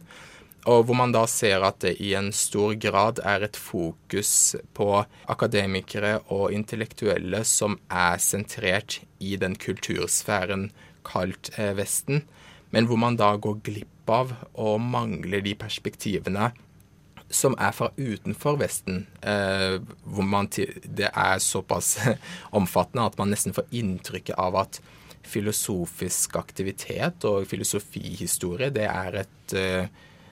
Og 0.69 0.83
hvor 0.85 0.93
man 0.93 1.13
da 1.13 1.23
ser 1.25 1.63
at 1.65 1.79
det 1.81 1.95
i 2.05 2.11
en 2.13 2.29
stor 2.37 2.75
grad 2.77 3.17
er 3.25 3.47
et 3.47 3.57
fokus 3.57 4.53
på 4.77 4.91
akademikere 5.33 6.19
og 6.29 6.53
intellektuelle 6.53 7.41
som 7.49 7.79
er 7.89 8.21
sentrert 8.21 8.99
i 9.17 9.39
den 9.41 9.57
kultursfæren 9.57 10.69
kalt 11.01 11.49
Vesten, 11.57 12.27
men 12.69 12.85
hvor 12.85 13.01
man 13.01 13.17
da 13.17 13.33
går 13.41 13.57
glipp 13.65 14.11
av 14.13 14.35
og 14.53 14.77
mangler 14.85 15.41
de 15.41 15.55
perspektivene 15.57 16.51
som 17.33 17.55
er 17.59 17.73
fra 17.75 17.89
utenfor 17.97 18.59
Vesten, 18.61 19.05
eh, 19.21 19.79
hvor 20.03 20.27
man 20.27 20.49
det 20.51 21.09
er 21.09 21.41
såpass 21.43 21.97
omfattende 22.59 23.07
at 23.07 23.17
man 23.19 23.31
nesten 23.33 23.55
får 23.55 23.69
inntrykket 23.71 24.39
av 24.39 24.59
at 24.65 24.81
filosofisk 25.31 26.35
aktivitet 26.39 27.25
og 27.29 27.45
filosofihistorie 27.49 28.71
det 28.73 28.87
er 28.89 29.19
et 29.21 29.55
eh, 29.57 29.91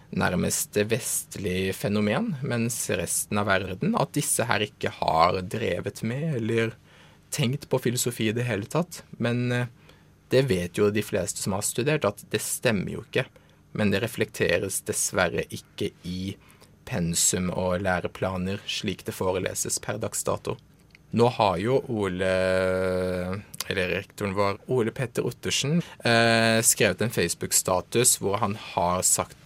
nærmest 0.10 0.78
vestlig 0.90 1.76
fenomen, 1.78 2.34
mens 2.42 2.82
resten 2.90 3.38
av 3.38 3.50
verden 3.50 3.94
at 4.00 4.14
disse 4.18 4.46
her 4.50 4.66
ikke 4.66 4.92
har 4.98 5.42
drevet 5.46 6.02
med 6.08 6.40
eller 6.42 6.74
tenkt 7.30 7.68
på 7.70 7.80
filosofi 7.84 8.32
i 8.32 8.36
det 8.36 8.48
hele 8.48 8.66
tatt. 8.66 9.04
Men 9.22 9.52
eh, 9.54 9.68
det 10.34 10.48
vet 10.50 10.78
jo 10.78 10.90
de 10.94 11.04
fleste 11.06 11.42
som 11.42 11.56
har 11.58 11.66
studert, 11.66 12.06
at 12.06 12.26
det 12.34 12.42
stemmer 12.42 12.98
jo 12.98 13.06
ikke. 13.06 13.26
Men 13.78 13.94
det 13.94 14.02
reflekteres 14.02 14.82
dessverre 14.88 15.46
ikke 15.54 15.92
i 16.10 16.34
pensum 16.90 17.52
og 17.54 17.84
læreplaner 17.86 18.64
slik 18.68 19.06
det 19.08 19.16
foreleses 19.16 19.80
per 19.84 20.02
dags 20.02 20.26
dato. 20.26 20.58
Nå 21.10 21.26
har 21.40 21.58
jo 21.58 21.80
Ole, 21.90 22.30
eller 23.70 23.94
rektoren 23.96 24.36
vår, 24.38 24.60
Ole 24.70 24.94
Petter 24.94 25.26
Ottersen, 25.26 25.80
eh, 26.06 26.60
skrevet 26.62 27.02
en 27.02 27.14
Facebook-status 27.14 28.20
hvor 28.22 28.38
han 28.44 28.58
har 28.74 29.02
sagt 29.06 29.38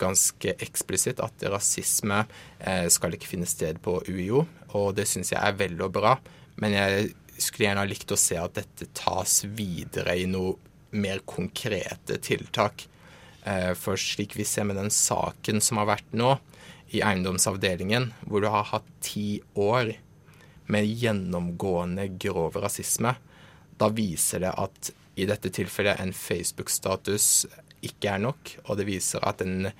ganske 0.00 0.52
eksplisitt 0.60 1.20
at 1.24 1.44
rasisme 1.48 2.24
eh, 2.60 2.86
skal 2.92 3.16
ikke 3.16 3.30
finne 3.30 3.48
sted 3.48 3.80
på 3.84 3.98
UiO, 4.08 4.44
og 4.76 4.94
det 4.96 5.06
syns 5.08 5.32
jeg 5.32 5.40
er 5.40 5.56
vel 5.56 5.80
og 5.84 5.92
bra. 5.96 6.16
Men 6.60 6.76
jeg 6.76 7.12
skulle 7.38 7.68
gjerne 7.68 7.84
ha 7.84 7.88
likt 7.88 8.12
å 8.12 8.20
se 8.20 8.38
at 8.40 8.56
dette 8.56 8.88
tas 8.96 9.42
videre 9.48 10.16
i 10.20 10.28
noe 10.28 10.56
mer 10.92 11.22
konkrete 11.24 12.18
tiltak. 12.24 12.86
Eh, 13.44 13.72
for 13.76 14.00
slik 14.00 14.36
vi 14.38 14.46
ser 14.48 14.68
med 14.68 14.78
den 14.80 14.92
saken 14.92 15.60
som 15.64 15.80
har 15.80 15.88
vært 15.94 16.12
nå, 16.16 16.36
i 16.92 17.02
eiendomsavdelingen, 17.04 18.10
hvor 18.28 18.44
du 18.44 18.50
har 18.52 18.68
hatt 18.68 18.88
ti 19.04 19.40
år 19.58 19.94
med 20.72 20.88
gjennomgående 20.88 22.08
grov 22.20 22.56
rasisme, 22.62 23.14
da 23.80 23.88
viser 23.92 24.44
det 24.44 24.52
at 24.60 24.92
i 25.18 25.26
dette 25.28 25.50
tilfellet 25.52 26.00
en 26.00 26.12
Facebook-status 26.16 27.26
ikke 27.84 28.14
er 28.14 28.22
nok, 28.22 28.54
og 28.68 28.78
det 28.78 28.86
viser 28.88 29.24
at 29.26 29.42
en 29.44 29.72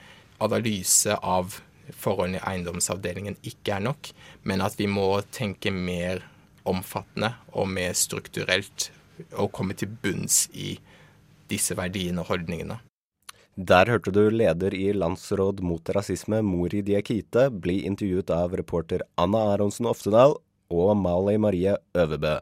analyse 0.42 1.14
av 1.22 1.60
forholdene 1.92 2.40
i 2.40 2.46
eiendomsavdelingen 2.52 3.38
ikke 3.46 3.76
er 3.76 3.84
nok, 3.86 4.10
men 4.48 4.64
at 4.64 4.78
vi 4.80 4.88
må 4.90 5.06
tenke 5.34 5.72
mer 5.74 6.24
omfattende 6.68 7.34
og 7.52 7.70
mer 7.70 7.94
strukturelt 7.98 8.90
og 9.36 9.52
komme 9.54 9.76
til 9.78 9.92
bunns 10.02 10.46
i 10.54 10.74
disse 11.50 11.76
verdiene 11.78 12.22
og 12.22 12.32
holdningene. 12.32 12.78
Der 13.56 13.84
hørte 13.84 14.08
du 14.08 14.30
leder 14.32 14.72
i 14.72 14.94
Landsråd 14.96 15.58
mot 15.60 15.88
rasisme, 15.92 16.38
Mori 16.40 16.80
Diakite, 16.80 17.50
bli 17.52 17.82
intervjuet 17.84 18.30
av 18.32 18.54
reporter 18.56 19.02
Anna 19.20 19.42
Aronsen 19.52 19.84
Oftedal 19.90 20.38
og 20.72 20.92
Mali 20.96 21.34
Marie 21.36 21.74
Øverbø. 21.92 22.38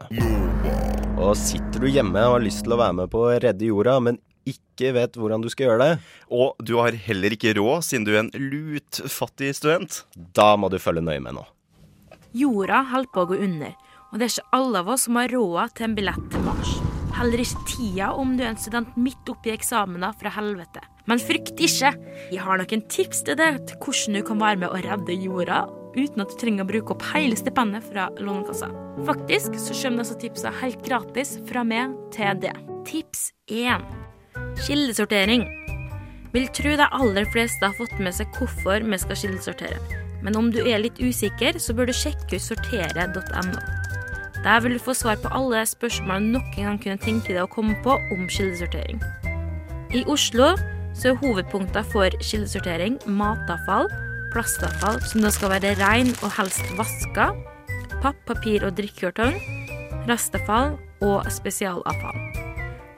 Og 1.19 1.35
sitter 1.35 1.83
du 1.83 1.89
hjemme 1.91 2.21
og 2.29 2.37
har 2.37 2.45
lyst 2.45 2.63
til 2.63 2.77
å 2.77 2.79
være 2.79 2.95
med 3.01 3.11
på 3.11 3.25
å 3.25 3.33
redde 3.43 3.67
jorda, 3.67 3.97
men 3.99 4.21
ikke 4.47 4.93
vet 4.95 5.19
hvordan 5.19 5.43
du 5.43 5.49
skal 5.51 5.67
gjøre 5.67 5.83
det, 5.83 5.97
Og 6.31 6.55
du 6.63 6.77
har 6.79 6.95
heller 6.95 7.35
ikke 7.35 7.57
råd, 7.59 7.83
siden 7.83 8.07
du 8.07 8.13
er 8.15 8.23
en 8.23 8.31
lutfattig 8.31 9.51
student. 9.55 10.05
da 10.15 10.55
må 10.55 10.69
du 10.71 10.79
følge 10.79 11.03
nøye 11.03 11.19
med 11.19 11.35
nå. 11.35 11.43
Jorda 12.31 12.85
holder 12.87 13.11
på 13.11 13.25
å 13.25 13.29
gå 13.33 13.35
under, 13.43 13.75
og 14.13 14.15
det 14.17 14.29
er 14.29 14.31
ikke 14.31 14.55
alle 14.55 14.79
av 14.79 14.87
oss 14.87 15.03
som 15.09 15.19
har 15.19 15.27
råd 15.27 15.75
til 15.75 15.89
en 15.89 15.95
billett 15.95 16.31
til 16.31 16.47
Mars. 16.47 16.79
Heller 17.19 17.43
ikke 17.43 17.67
tida 17.67 18.13
om 18.15 18.37
du 18.37 18.43
er 18.43 18.53
en 18.55 18.57
student 18.57 18.95
midt 18.95 19.27
oppi 19.27 19.51
eksamener 19.51 20.15
fra 20.15 20.31
helvete. 20.31 20.79
Men 21.09 21.21
frykt 21.21 21.59
ikke! 21.61 21.93
Jeg 22.31 22.41
har 22.45 22.61
noen 22.61 22.83
tips 22.91 23.23
til 23.27 23.37
deg 23.39 23.61
til 23.69 23.79
hvordan 23.81 24.19
du 24.19 24.25
kan 24.27 24.41
være 24.41 24.61
med 24.63 24.69
å 24.69 24.81
redde 24.85 25.17
jorda 25.17 25.63
uten 25.95 26.23
at 26.23 26.31
du 26.31 26.37
trenger 26.39 26.63
å 26.63 26.69
bruke 26.69 26.93
opp 26.95 27.03
hele 27.11 27.35
stipendet 27.35 27.83
fra 27.89 28.07
Lånekassa. 28.21 28.69
Faktisk 29.07 29.57
så 29.59 29.75
kommer 29.81 30.05
disse 30.05 30.19
tipsene 30.21 30.53
helt 30.61 30.85
gratis 30.85 31.35
fra 31.49 31.65
meg 31.67 31.95
til 32.15 32.37
det. 32.43 32.53
Tips 32.87 33.31
1. 33.51 33.83
Kildesortering. 34.61 35.43
Vil 36.31 36.47
tro 36.55 36.77
de 36.79 36.87
aller 36.95 37.27
fleste 37.33 37.65
har 37.65 37.75
fått 37.75 37.97
med 37.99 38.15
seg 38.15 38.31
hvorfor 38.37 38.85
vi 38.87 39.01
skal 39.01 39.19
kildesortere. 39.19 39.81
Men 40.23 40.37
om 40.37 40.51
du 40.53 40.61
er 40.63 40.79
litt 40.79 41.01
usikker, 41.01 41.57
så 41.59 41.75
bør 41.75 41.89
du 41.89 41.95
sjekke 41.97 42.37
ut 42.37 42.45
sortere.no. 42.45 43.61
Der 44.41 44.61
vil 44.63 44.77
du 44.77 44.81
få 44.81 44.95
svar 44.97 45.19
på 45.21 45.29
alle 45.37 45.65
spørsmål 45.67 46.23
du 46.23 46.37
noen 46.37 46.53
gang 46.55 46.79
kunne 46.81 47.01
tenke 47.01 47.33
deg 47.33 47.43
å 47.43 47.51
komme 47.51 47.75
på 47.83 47.97
om 48.13 48.29
kildesortering. 48.31 49.01
I 49.91 50.05
Oslo 50.09 50.53
så 51.01 51.11
er 51.11 51.21
hovedpunkter 51.23 51.85
for 51.89 52.13
kildesortering 52.21 52.99
matavfall, 53.09 53.89
plastavfall 54.31 54.99
som 55.09 55.25
da 55.25 55.31
skal 55.33 55.55
være 55.55 55.73
rein 55.79 56.13
og 56.21 56.29
helst 56.37 56.61
vaska, 56.77 57.31
papp, 58.03 58.19
papir 58.29 58.67
og 58.67 58.75
drikkekartong, 58.77 59.33
restavfall 60.09 60.75
og 61.01 61.25
spesialavfall. 61.33 62.21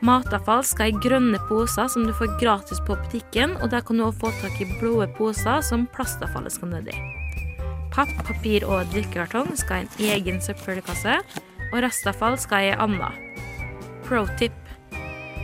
Matavfall 0.04 0.66
skal 0.68 0.92
i 0.92 1.00
grønne 1.00 1.40
poser 1.48 1.88
som 1.88 2.04
du 2.04 2.12
får 2.18 2.36
gratis 2.42 2.82
på 2.84 2.98
butikken, 3.06 3.56
og 3.64 3.72
der 3.72 3.86
kan 3.88 4.00
du 4.00 4.04
også 4.10 4.26
få 4.26 4.32
tak 4.42 4.60
i 4.60 4.68
blå 4.82 4.98
poser 5.16 5.64
som 5.64 5.88
plastavfallet 5.96 6.52
skal 6.52 6.74
nedi. 6.74 6.98
Papp, 7.94 8.12
papir 8.28 8.66
og 8.68 8.90
drikkekartong 8.92 9.54
skal 9.56 9.86
i 9.86 10.10
en 10.10 10.18
egen 10.18 10.44
søppelkasse, 10.44 11.22
og 11.72 11.80
restavfall 11.86 12.36
skal 12.42 12.68
i 12.68 12.74
en 12.74 12.84
annen. 12.90 13.24
Pro 14.04 14.26
tip. 14.36 14.63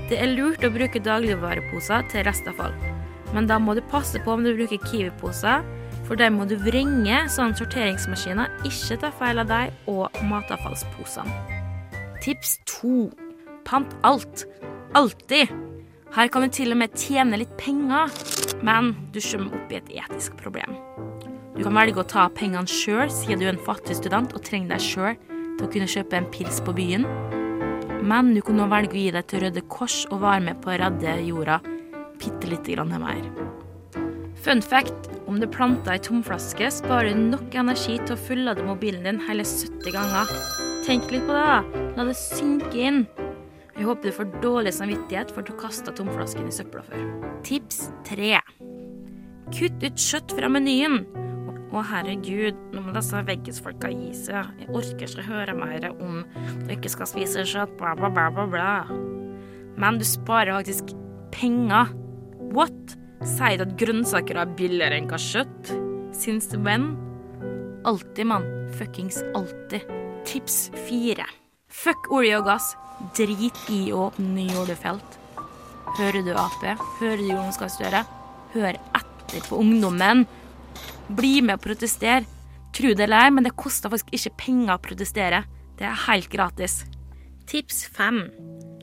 Det 0.10 0.18
er 0.18 0.32
lurt 0.34 0.64
å 0.66 0.72
bruke 0.74 1.02
dagligvareposer 1.06 2.08
til 2.10 2.24
restavfall, 2.26 2.74
men 3.36 3.46
da 3.50 3.60
må 3.62 3.76
du 3.78 3.84
passe 3.92 4.18
på 4.26 4.34
om 4.34 4.42
du 4.42 4.56
bruker 4.58 4.82
Kiwi-poser, 4.88 5.62
for 6.08 6.18
der 6.18 6.32
må 6.34 6.48
du 6.50 6.56
vrenge 6.58 7.20
sånn 7.30 7.54
at 7.54 7.62
sorteringsmaskiner 7.62 8.66
ikke 8.66 8.98
tar 9.04 9.14
feil 9.20 9.44
av 9.44 9.52
deg 9.52 9.92
og 9.92 10.18
matavfallsposene. 10.26 11.60
Tips 12.26 12.58
to. 12.66 13.12
Pant 13.70 13.94
alt. 14.02 14.48
Alltid. 14.98 15.54
Her 16.16 16.32
kan 16.34 16.42
du 16.42 16.50
til 16.58 16.74
og 16.74 16.80
med 16.82 16.98
tjene 16.98 17.38
litt 17.38 17.54
penger, 17.62 18.10
men 18.66 18.96
du 19.14 19.22
kommer 19.22 19.60
opp 19.60 19.70
i 19.70 19.78
et 19.78 19.92
etisk 20.02 20.40
problem. 20.42 20.74
Du 21.54 21.62
kan 21.62 21.78
velge 21.78 22.02
å 22.02 22.10
ta 22.10 22.26
pengene 22.34 22.66
sjøl, 22.66 23.12
siden 23.14 23.44
du 23.44 23.46
er 23.46 23.54
en 23.54 23.62
fattig 23.68 24.00
student 24.00 24.34
og 24.34 24.42
trenger 24.48 24.74
deg 24.74 24.82
sjøl 24.82 25.20
til 25.30 25.68
å 25.68 25.70
kunne 25.70 25.92
kjøpe 25.92 26.18
en 26.18 26.32
pils 26.34 26.64
på 26.66 26.74
byen. 26.74 27.06
Men 28.02 28.34
du 28.36 28.42
kunne 28.46 28.68
velge 28.72 28.96
å 28.96 29.02
gi 29.04 29.12
deg 29.16 29.28
til 29.28 29.44
Røde 29.44 29.64
Kors 29.72 30.04
og 30.10 30.22
være 30.24 30.46
med 30.50 30.62
på 30.64 30.72
å 30.72 30.78
redde 30.80 31.16
jorda 31.28 31.60
bitte 32.20 32.52
lite 32.52 32.76
grann 32.76 32.94
mer. 33.02 33.24
Fun 34.40 34.62
fact. 34.64 35.10
Om 35.30 35.38
du 35.38 35.46
planter 35.52 35.94
ei 35.94 36.02
tomflaske, 36.02 36.72
sparer 36.74 37.14
du 37.14 37.28
nok 37.30 37.54
energi 37.60 38.00
til 38.02 38.16
å 38.16 38.22
fullade 38.24 38.64
mobilen 38.66 39.04
din 39.06 39.20
hele 39.28 39.44
70 39.46 39.94
ganger. 39.94 40.32
Tenk 40.88 41.12
litt 41.14 41.28
på 41.28 41.36
det, 41.36 41.44
da. 41.46 41.84
La 41.98 42.08
det 42.08 42.16
synke 42.18 42.80
inn. 42.82 43.04
Jeg 43.76 43.86
håper 43.88 44.10
du 44.10 44.16
får 44.16 44.32
dårlig 44.42 44.74
samvittighet 44.76 45.30
for 45.32 45.44
at 45.44 45.52
du 45.52 45.60
kasta 45.60 45.94
tomflasken 45.96 46.50
i 46.50 46.56
søpla 46.56 46.82
før. 46.88 47.04
Tips 47.46 47.86
tre. 48.08 48.40
Kutt 49.54 49.86
ut 49.86 50.02
kjøtt 50.10 50.34
fra 50.36 50.50
menyen. 50.52 51.04
Å, 51.70 51.82
herregud, 51.86 52.58
nå 52.74 52.82
må 52.82 52.94
disse 52.96 53.20
veggisfolka 53.28 53.92
gi 53.94 54.10
seg. 54.18 54.48
Jeg 54.58 54.72
orker 54.74 55.06
ikke 55.06 55.26
høre 55.28 55.54
mer 55.58 55.86
om 55.92 56.24
du 56.66 56.72
ikke 56.74 56.90
skal 56.90 57.10
spise 57.12 57.46
kjøtt, 57.46 57.76
bla, 57.78 57.94
bla, 57.98 58.10
bla, 58.10 58.30
bla, 58.34 58.48
bla. 58.50 58.72
Men 59.80 60.00
du 60.02 60.06
sparer 60.08 60.58
faktisk 60.58 60.96
penger. 61.36 61.94
What? 62.56 62.96
Sier 63.22 63.60
du 63.60 63.68
at 63.68 63.78
grønnsaker 63.78 64.40
er 64.42 64.58
billigere 64.58 64.98
enn 64.98 65.10
hva 65.12 65.20
kjøtt? 65.22 65.74
Since 66.16 66.58
when? 66.66 66.96
Alltid, 67.88 68.26
mann. 68.32 68.48
Fuckings 68.80 69.22
alltid. 69.38 69.86
Tips 70.26 70.70
fire. 70.88 71.28
Fuck 71.70 72.10
olje 72.16 72.40
og 72.40 72.50
gass. 72.50 72.74
Drit 73.16 73.62
i 73.72 73.86
å 73.94 74.10
åpne 74.10 74.34
nye 74.40 74.58
oljefelt. 74.60 75.20
Hører 76.00 76.26
du 76.26 76.34
Ap? 76.38 76.60
Hører 77.00 77.22
du 77.22 77.30
Jonas 77.30 77.62
Gahr 77.62 77.72
Støre? 77.72 78.04
Hør 78.56 78.76
etter 78.98 79.46
på 79.46 79.62
ungdommen. 79.62 80.26
Bli 81.18 81.40
med 81.42 81.58
og 81.58 81.64
protester. 81.64 82.28
Tro 82.76 82.94
det 82.94 83.08
eller 83.08 83.26
ei, 83.26 83.34
men 83.34 83.48
det 83.48 83.56
koster 83.58 83.90
faktisk 83.90 84.14
ikke 84.14 84.36
penger 84.44 84.76
å 84.76 84.84
protestere. 84.84 85.44
Det 85.80 85.88
er 85.90 86.04
helt 86.06 86.30
gratis. 86.30 86.84
Tips 87.50 87.86
fem. 87.96 88.28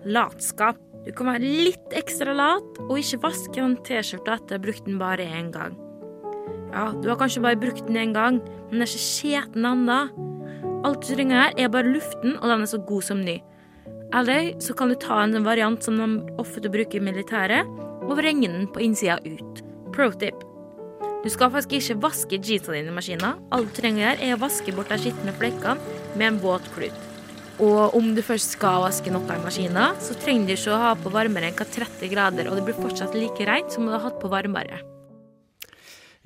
Latskap. 0.04 0.80
Du 1.06 1.12
kan 1.14 1.28
være 1.30 1.46
litt 1.46 1.92
ekstra 1.94 2.32
lat 2.34 2.80
og 2.82 2.96
ikke 2.98 3.20
vaske 3.28 3.62
en 3.62 3.76
T-skjorte 3.86 4.40
etter 4.40 4.56
å 4.56 4.58
ha 4.58 4.64
brukt 4.64 4.88
den 4.88 4.98
bare 4.98 5.26
én 5.38 5.52
gang. 5.54 5.76
Ja, 6.72 6.88
du 6.90 7.06
har 7.08 7.18
kanskje 7.20 7.44
bare 7.44 7.60
brukt 7.62 7.86
den 7.86 8.00
én 8.00 8.14
gang, 8.16 8.40
men 8.40 8.80
den 8.80 8.86
er 8.86 8.90
ikke 8.90 9.04
skjeten 9.04 9.68
ennå. 9.70 10.00
Alt 10.86 11.06
du 11.06 11.12
trenger 11.14 11.44
her, 11.44 11.54
er 11.56 11.70
bare 11.70 11.94
luften, 11.94 12.34
og 12.40 12.50
den 12.50 12.66
er 12.66 12.72
så 12.72 12.82
god 12.90 13.06
som 13.06 13.22
ny. 13.22 13.38
Eller 14.14 14.52
så 14.62 14.74
kan 14.74 14.90
du 14.90 14.98
ta 14.98 15.22
en 15.22 15.46
variant 15.46 15.82
som 15.82 15.98
de 15.98 16.34
ofte 16.42 16.70
bruker 16.70 16.98
i 16.98 17.06
militæret, 17.06 17.70
og 18.06 18.18
vrenge 18.18 18.50
den 18.50 18.68
på 18.70 18.82
innsida 18.86 19.18
ut. 19.26 19.62
Pro 19.94 20.10
tip. 20.14 20.45
Du 21.26 21.30
skal 21.34 21.50
faktisk 21.50 21.72
ikke 21.74 22.02
vaske 22.04 22.38
jeansene 22.38 22.76
dine 22.76 22.92
i 22.92 22.94
maskinen. 22.94 23.40
Alt 23.50 23.72
du 23.72 23.78
trenger 23.80 23.98
å 23.98 24.02
gjøre, 24.04 24.22
er 24.22 24.34
å 24.36 24.38
vaske 24.38 24.74
bort 24.76 24.92
de 24.92 24.98
skitne 25.02 25.32
flekkene 25.34 25.96
med 26.14 26.26
en 26.28 26.36
våt 26.38 26.68
klut. 26.76 27.00
Og 27.58 27.96
om 27.98 28.12
du 28.14 28.20
først 28.22 28.52
skal 28.54 28.84
vaske 28.84 29.10
noe 29.10 29.34
i 29.34 29.42
maskinen, 29.42 29.98
så 29.98 30.14
trenger 30.22 30.46
du 30.46 30.52
ikke 30.54 30.76
å 30.76 30.78
ha 30.84 30.92
på 30.94 31.10
varmere 31.10 31.48
enn 31.48 31.56
hva 31.58 31.66
30 31.66 32.12
grader, 32.12 32.46
og 32.46 32.54
det 32.54 32.66
blir 32.68 32.78
fortsatt 32.78 33.16
like 33.18 33.48
rent 33.48 33.74
som 33.74 33.82
om 33.82 33.90
du 33.90 33.96
har 33.96 34.04
hatt 34.04 34.20
på 34.22 34.30
varmere. 34.30 34.78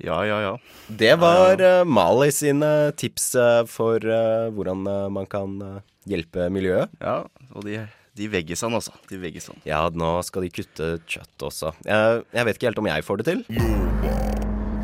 Ja, 0.05 0.19
ja, 0.27 0.37
ja. 0.45 0.53
Det 0.85 1.15
var 1.23 1.57
uh, 1.65 1.81
Mali 1.81 2.29
sine 2.35 2.69
tips 2.93 3.31
eh, 3.41 3.63
for 3.69 4.05
uh, 4.05 4.53
hvordan 4.53 4.85
man 5.17 5.25
kan 5.29 5.57
hjelpe 6.05 6.45
miljøet. 6.53 6.93
Ja, 7.01 7.23
og 7.55 7.65
de, 7.65 7.79
de 8.21 8.29
veggisene, 8.37 8.77
altså. 8.77 8.93
De 9.09 9.17
veggisene. 9.25 9.57
Ja, 9.65 9.87
nå 9.89 10.13
skal 10.29 10.45
de 10.45 10.53
kutte 10.61 10.93
kjøtt 11.09 11.49
også. 11.49 11.73
Jeg, 11.89 12.21
jeg 12.37 12.49
vet 12.51 12.61
ikke 12.61 12.69
helt 12.69 12.85
om 12.85 12.93
jeg 12.93 13.09
får 13.09 13.23
det 13.23 13.29
til. 13.31 14.40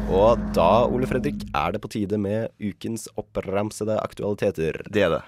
Og 0.07 0.39
da, 0.55 0.87
Ole 0.87 1.07
Fredrik, 1.09 1.41
er 1.51 1.73
det 1.75 1.81
på 1.83 1.89
tide 1.91 2.15
med 2.21 2.47
ukens 2.63 3.09
oppramsede 3.19 3.97
aktualiteter. 3.99 4.79
Det 4.87 5.03
er 5.03 5.17
det. 5.17 5.23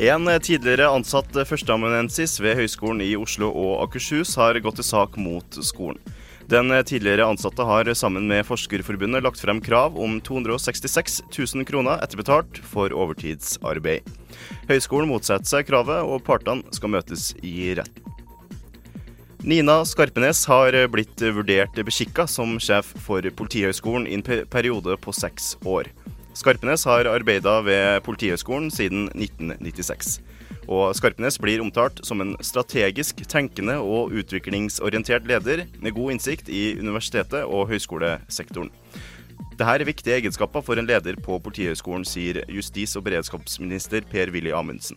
En 0.00 0.24
tidligere 0.40 0.88
ansatt 0.88 1.36
førsteamanuensis 1.44 2.38
ved 2.40 2.56
Høgskolen 2.56 3.04
i 3.04 3.12
Oslo 3.20 3.50
og 3.52 3.84
Akershus 3.84 4.32
har 4.40 4.56
gått 4.64 4.80
til 4.80 4.88
sak 4.88 5.20
mot 5.20 5.60
skolen. 5.60 6.00
Den 6.50 6.72
tidligere 6.82 7.28
ansatte 7.30 7.62
har 7.62 7.86
sammen 7.94 8.24
med 8.26 8.42
Forskerforbundet 8.42 9.22
lagt 9.22 9.38
frem 9.38 9.60
krav 9.62 9.94
om 9.94 10.16
266 10.26 11.20
000 11.30 11.66
kroner 11.68 12.02
etterbetalt 12.02 12.58
for 12.66 12.90
overtidsarbeid. 12.90 14.08
Høgskolen 14.66 15.12
motsetter 15.12 15.46
seg 15.46 15.68
kravet, 15.68 16.02
og 16.02 16.24
partene 16.26 16.66
skal 16.74 16.90
møtes 16.96 17.28
i 17.46 17.70
retten. 17.78 18.10
Nina 19.46 19.78
Skarpenes 19.86 20.42
har 20.50 20.74
blitt 20.92 21.22
vurdert 21.22 21.78
beskikka 21.86 22.26
som 22.28 22.58
sjef 22.60 22.90
for 23.06 23.22
Politihøgskolen 23.22 24.10
i 24.10 24.18
en 24.18 24.26
periode 24.50 24.98
på 25.00 25.14
seks 25.14 25.54
år. 25.62 25.86
Skarpenes 26.34 26.82
har 26.90 27.06
arbeida 27.08 27.60
ved 27.62 28.02
Politihøgskolen 28.04 28.68
siden 28.74 29.06
1996. 29.14 30.18
Og 30.70 30.92
Skarpenes 30.94 31.34
blir 31.42 31.62
omtalt 31.64 31.98
som 32.06 32.22
en 32.22 32.36
strategisk 32.46 33.24
tenkende 33.26 33.80
og 33.82 34.14
utviklingsorientert 34.14 35.26
leder 35.26 35.64
med 35.82 35.96
god 35.96 36.14
innsikt 36.14 36.50
i 36.52 36.76
universitetet 36.78 37.42
og 37.42 37.66
høyskolesektoren. 37.72 38.70
Dette 39.50 39.66
er 39.66 39.84
viktige 39.84 40.20
egenskaper 40.20 40.62
for 40.64 40.78
en 40.78 40.86
leder 40.86 41.18
på 41.20 41.40
Politihøgskolen, 41.42 42.06
sier 42.06 42.44
justis- 42.48 42.94
og 42.96 43.04
beredskapsminister 43.08 44.06
Per-Willy 44.08 44.54
Amundsen. 44.56 44.96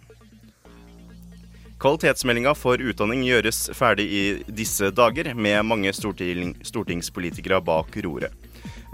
Kvalitetsmeldinga 1.84 2.54
for 2.56 2.80
utdanning 2.80 3.26
gjøres 3.26 3.66
ferdig 3.76 4.06
i 4.08 4.24
disse 4.48 4.88
dager, 4.96 5.34
med 5.36 5.66
mange 5.68 5.92
storting, 5.92 6.54
stortingspolitikere 6.64 7.60
bak 7.66 7.98
roret. 8.06 8.43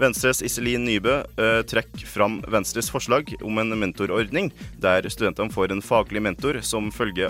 Venstres 0.00 0.40
Iselin 0.42 0.86
Nybø 0.88 1.18
eh, 1.20 1.60
trekker 1.68 2.06
fram 2.08 2.38
Venstres 2.48 2.88
forslag 2.92 3.34
om 3.44 3.60
en 3.60 3.74
mentorordning, 3.76 4.48
der 4.80 5.04
studentene 5.12 5.52
får 5.52 5.74
en 5.74 5.84
faglig 5.84 6.22
mentor 6.24 6.60
som 6.64 6.88
følger, 6.94 7.28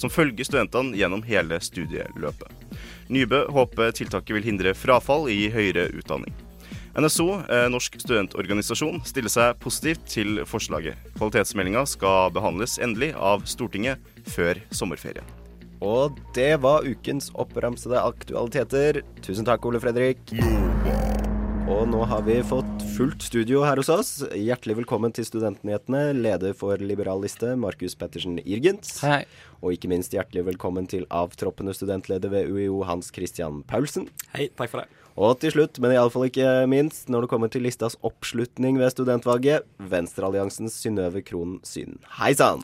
som 0.00 0.12
følger 0.12 0.48
studentene 0.48 0.96
gjennom 0.96 1.24
hele 1.28 1.60
studieløpet. 1.60 2.48
Nybø 3.12 3.44
håper 3.52 3.92
tiltaket 3.92 4.38
vil 4.38 4.48
hindre 4.48 4.72
frafall 4.72 5.28
i 5.28 5.50
høyere 5.52 5.90
utdanning. 5.92 6.32
NSO, 6.94 7.26
Norsk 7.74 7.98
studentorganisasjon, 7.98 9.00
stiller 9.04 9.32
seg 9.32 9.58
positivt 9.60 10.04
til 10.08 10.44
forslaget. 10.46 10.96
Kvalitetsmeldinga 11.18 11.82
skal 11.90 12.30
behandles 12.32 12.78
endelig 12.78 13.10
av 13.18 13.44
Stortinget 13.50 14.00
før 14.30 14.62
sommerferien. 14.72 15.26
Og 15.84 16.16
det 16.36 16.54
var 16.64 16.86
ukens 16.88 17.28
oppramsede 17.34 18.00
aktualiteter. 18.00 19.02
Tusen 19.26 19.44
takk, 19.44 19.66
Ole 19.68 19.82
Fredrik. 19.82 20.32
Og 21.64 21.86
nå 21.88 22.02
har 22.04 22.20
vi 22.26 22.34
fått 22.44 22.82
fullt 22.92 23.22
studio 23.24 23.62
her 23.64 23.80
hos 23.80 23.88
oss. 23.88 24.08
Hjertelig 24.36 24.74
velkommen 24.82 25.14
til 25.16 25.24
Studentnyhetene, 25.24 26.10
leder 26.12 26.52
for 26.52 26.76
Liberal 26.76 27.22
Liste, 27.24 27.54
Markus 27.56 27.96
Pettersen 27.96 28.36
Irgens. 28.42 28.98
Hei. 29.00 29.22
Og 29.64 29.72
ikke 29.72 29.88
minst 29.88 30.12
hjertelig 30.12 30.44
velkommen 30.50 30.84
til 30.92 31.06
avtroppende 31.08 31.72
studentleder 31.72 32.28
ved 32.34 32.52
UiO, 32.52 32.82
Hans 32.84 33.08
Christian 33.16 33.62
Paulsen. 33.64 34.10
Hei, 34.34 34.50
takk 34.52 34.74
for 34.74 34.82
det. 34.82 35.00
Og 35.16 35.38
til 35.40 35.54
slutt, 35.56 35.80
men 35.80 35.94
iallfall 35.96 36.28
ikke 36.28 36.50
minst, 36.68 37.08
når 37.08 37.24
det 37.24 37.32
kommer 37.32 37.48
til 37.48 37.64
listas 37.64 37.96
oppslutning 38.04 38.76
ved 38.82 38.92
studentvalget, 38.92 39.64
Venstrealliansens 39.80 40.76
Synnøve 40.84 41.24
Krohn 41.24 41.62
Syn. 41.64 41.96
Hei 42.20 42.34
sann! 42.36 42.60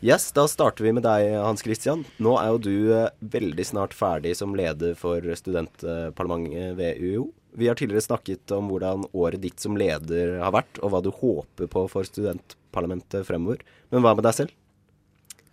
Yes, 0.00 0.30
da 0.30 0.44
starter 0.46 0.84
vi 0.86 0.92
med 0.94 1.02
deg, 1.02 1.32
Hans 1.42 1.64
Christian. 1.66 2.04
Nå 2.22 2.36
er 2.38 2.52
jo 2.52 2.58
du 2.62 2.74
eh, 2.94 3.08
veldig 3.34 3.64
snart 3.66 3.96
ferdig 3.98 4.36
som 4.38 4.52
leder 4.54 4.92
for 4.94 5.24
studentparlamentet 5.40 6.76
ved 6.78 7.00
UiO. 7.02 7.24
Vi 7.58 7.66
har 7.66 7.74
tidligere 7.74 8.04
snakket 8.06 8.54
om 8.54 8.70
hvordan 8.70 9.08
året 9.10 9.42
ditt 9.42 9.58
som 9.58 9.74
leder 9.74 10.36
har 10.38 10.54
vært, 10.54 10.78
og 10.78 10.94
hva 10.94 11.00
du 11.02 11.10
håper 11.10 11.66
på 11.72 11.82
for 11.90 12.06
studentparlamentet 12.06 13.26
fremover. 13.26 13.66
Men 13.90 14.06
hva 14.06 14.14
med 14.14 14.28
deg 14.28 14.38
selv? 14.38 14.54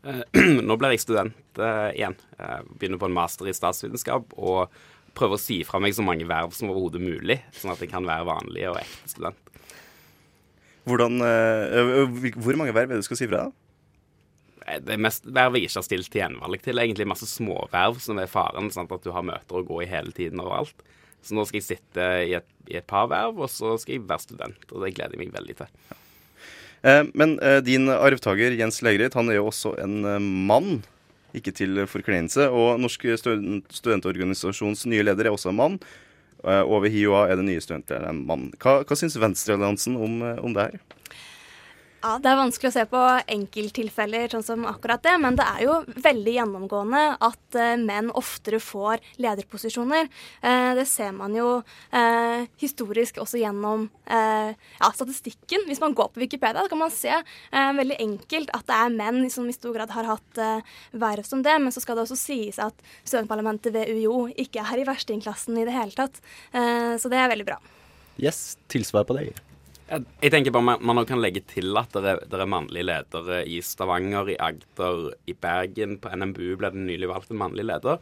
Eh, 0.06 0.22
Nå 0.70 0.78
blir 0.78 0.94
jeg 0.94 1.08
student 1.08 1.66
eh, 1.66 1.90
igjen. 1.98 2.20
Jeg 2.38 2.70
begynner 2.78 3.02
på 3.02 3.10
en 3.10 3.18
master 3.18 3.50
i 3.50 3.58
statsvitenskap 3.58 4.38
og 4.38 4.70
prøver 5.18 5.40
å 5.40 5.46
si 5.48 5.64
fra 5.66 5.82
meg 5.82 5.98
så 5.98 6.06
mange 6.06 6.30
verv 6.30 6.54
som 6.54 6.70
overhodet 6.70 7.02
mulig, 7.02 7.42
sånn 7.58 7.74
at 7.74 7.82
jeg 7.82 7.90
kan 7.90 8.06
være 8.06 8.30
vanlig 8.30 8.70
og 8.70 8.78
ekte 8.86 9.16
student. 9.18 9.42
Hvordan, 10.86 11.18
hvor 12.38 12.58
mange 12.62 12.76
verv 12.78 12.92
er 12.92 13.00
det 13.00 13.02
du 13.02 13.08
skal 13.08 13.18
si 13.18 13.26
fra? 13.26 13.48
da? 13.48 13.65
Det 14.66 14.96
er 14.96 15.02
mest 15.02 15.28
vervet 15.30 15.62
jeg 15.62 15.70
ikke 15.70 15.80
har 15.80 15.86
stilt 15.86 16.10
til 16.10 16.22
gjenvalg 16.24 16.62
til. 16.66 16.82
Egentlig 16.82 17.08
masse 17.10 17.28
småverv 17.30 18.00
som 18.02 18.18
er 18.22 18.32
faren. 18.32 18.72
Sant? 18.74 18.94
At 18.94 19.06
du 19.06 19.12
har 19.14 19.26
møter 19.26 19.60
å 19.60 19.66
gå 19.68 19.84
i 19.84 19.90
hele 19.90 20.14
tiden 20.16 20.42
og 20.42 20.56
alt. 20.60 20.86
Så 21.26 21.34
nå 21.38 21.46
skal 21.50 21.62
jeg 21.62 21.68
sitte 21.68 22.08
i 22.26 22.34
et, 22.38 22.48
i 22.70 22.78
et 22.78 22.86
par 22.86 23.08
verv, 23.10 23.40
og 23.42 23.50
så 23.50 23.76
skal 23.82 23.98
jeg 23.98 24.08
være 24.10 24.26
student. 24.28 24.68
Og 24.72 24.84
det 24.84 24.94
gleder 24.98 25.18
jeg 25.18 25.24
meg 25.24 25.34
veldig 25.34 25.56
til. 25.62 25.72
Eh, 26.86 27.04
men 27.18 27.40
eh, 27.42 27.62
din 27.66 27.90
arvtaker 27.90 28.54
Jens 28.60 28.84
Legreit 28.86 29.18
han 29.18 29.32
er 29.32 29.40
jo 29.40 29.50
også 29.50 29.74
en 29.82 29.96
eh, 30.06 30.22
mann, 30.22 30.84
ikke 31.36 31.54
til 31.56 31.82
forkleinelse. 31.90 32.48
Og 32.54 32.80
Norsk 32.84 33.08
student 33.20 33.74
studentorganisasjons 33.74 34.86
nye 34.92 35.06
leder 35.06 35.28
er 35.28 35.36
også 35.36 35.52
en 35.52 35.62
mann. 35.62 35.80
Og 36.46 36.84
ved 36.84 36.94
HiOA 36.94 37.24
er 37.32 37.40
det 37.40 37.48
nye 37.48 37.62
studentlederen 37.64 38.20
en 38.20 38.26
mann. 38.28 38.44
Hva, 38.62 38.84
hva 38.86 38.96
syns 39.00 39.16
Venstrealliansen 39.18 39.96
om, 39.98 40.20
om 40.46 40.54
det 40.54 40.68
her? 40.68 40.84
Ja, 42.06 42.20
Det 42.22 42.30
er 42.30 42.38
vanskelig 42.38 42.70
å 42.70 42.74
se 42.76 42.84
på 42.86 43.00
enkelttilfeller 43.34 44.30
sånn 44.30 44.44
som 44.46 44.66
akkurat 44.70 45.02
det, 45.02 45.16
men 45.24 45.38
det 45.40 45.46
er 45.48 45.62
jo 45.64 45.78
veldig 46.06 46.36
gjennomgående 46.36 47.00
at 47.26 47.58
uh, 47.58 47.72
menn 47.82 48.12
oftere 48.14 48.60
får 48.62 49.02
lederposisjoner. 49.24 50.12
Uh, 50.44 50.76
det 50.78 50.84
ser 50.86 51.16
man 51.18 51.34
jo 51.34 51.48
uh, 51.66 52.44
historisk 52.62 53.18
også 53.24 53.42
gjennom 53.42 53.88
ja, 54.06 54.90
statistikken. 54.94 55.64
Hvis 55.66 55.82
man 55.82 55.96
går 55.98 56.12
på 56.14 56.22
Wikipedia, 56.22 56.62
så 56.62 56.70
kan 56.70 56.80
man 56.84 56.92
se 56.94 57.16
veldig 57.50 57.96
enkelt 58.04 58.52
at 58.54 58.68
det 58.70 58.76
er 58.78 58.94
menn 58.94 59.32
som 59.34 59.48
i 59.50 59.56
stor 59.56 59.74
grad 59.74 59.90
har 59.96 60.06
hatt 60.12 60.42
verv 60.94 61.26
som 61.26 61.42
det, 61.46 61.56
men 61.64 61.74
så 61.74 61.82
skal 61.82 61.98
det 61.98 62.04
også 62.06 62.20
sies 62.20 62.62
at 62.62 62.86
studentparlamentet 63.02 63.74
ved 63.74 63.90
UiO 63.96 64.28
ikke 64.30 64.62
er 64.62 64.84
i 64.84 64.86
verstingklassen 64.88 65.58
i 65.58 65.66
det 65.66 65.74
hele 65.74 65.98
tatt. 65.98 66.22
Så 66.54 67.10
det 67.10 67.18
er 67.18 67.34
veldig 67.34 67.50
bra. 67.50 67.60
Yes, 68.22 68.60
tilsvar 68.70 69.10
på 69.10 69.18
deg. 69.18 69.34
Jeg, 69.86 70.32
tenker 70.34 70.54
bare 70.54 70.66
man, 70.66 70.82
man 70.82 71.06
kan 71.06 71.22
legge 71.22 71.44
til 71.46 71.78
at 71.78 71.94
det 71.94 72.16
er, 72.16 72.24
er 72.26 72.50
mannlige 72.50 72.88
ledere 72.88 73.44
i 73.46 73.60
Stavanger, 73.62 74.32
i 74.34 74.38
Agder, 74.42 75.12
i 75.30 75.36
Bergen. 75.38 76.00
På 76.02 76.10
NMBU 76.10 76.56
ble 76.58 76.72
det 76.74 76.82
nylig 76.88 77.12
valgt 77.12 77.30
en 77.30 77.42
mannlig 77.44 77.68
leder. 77.68 78.02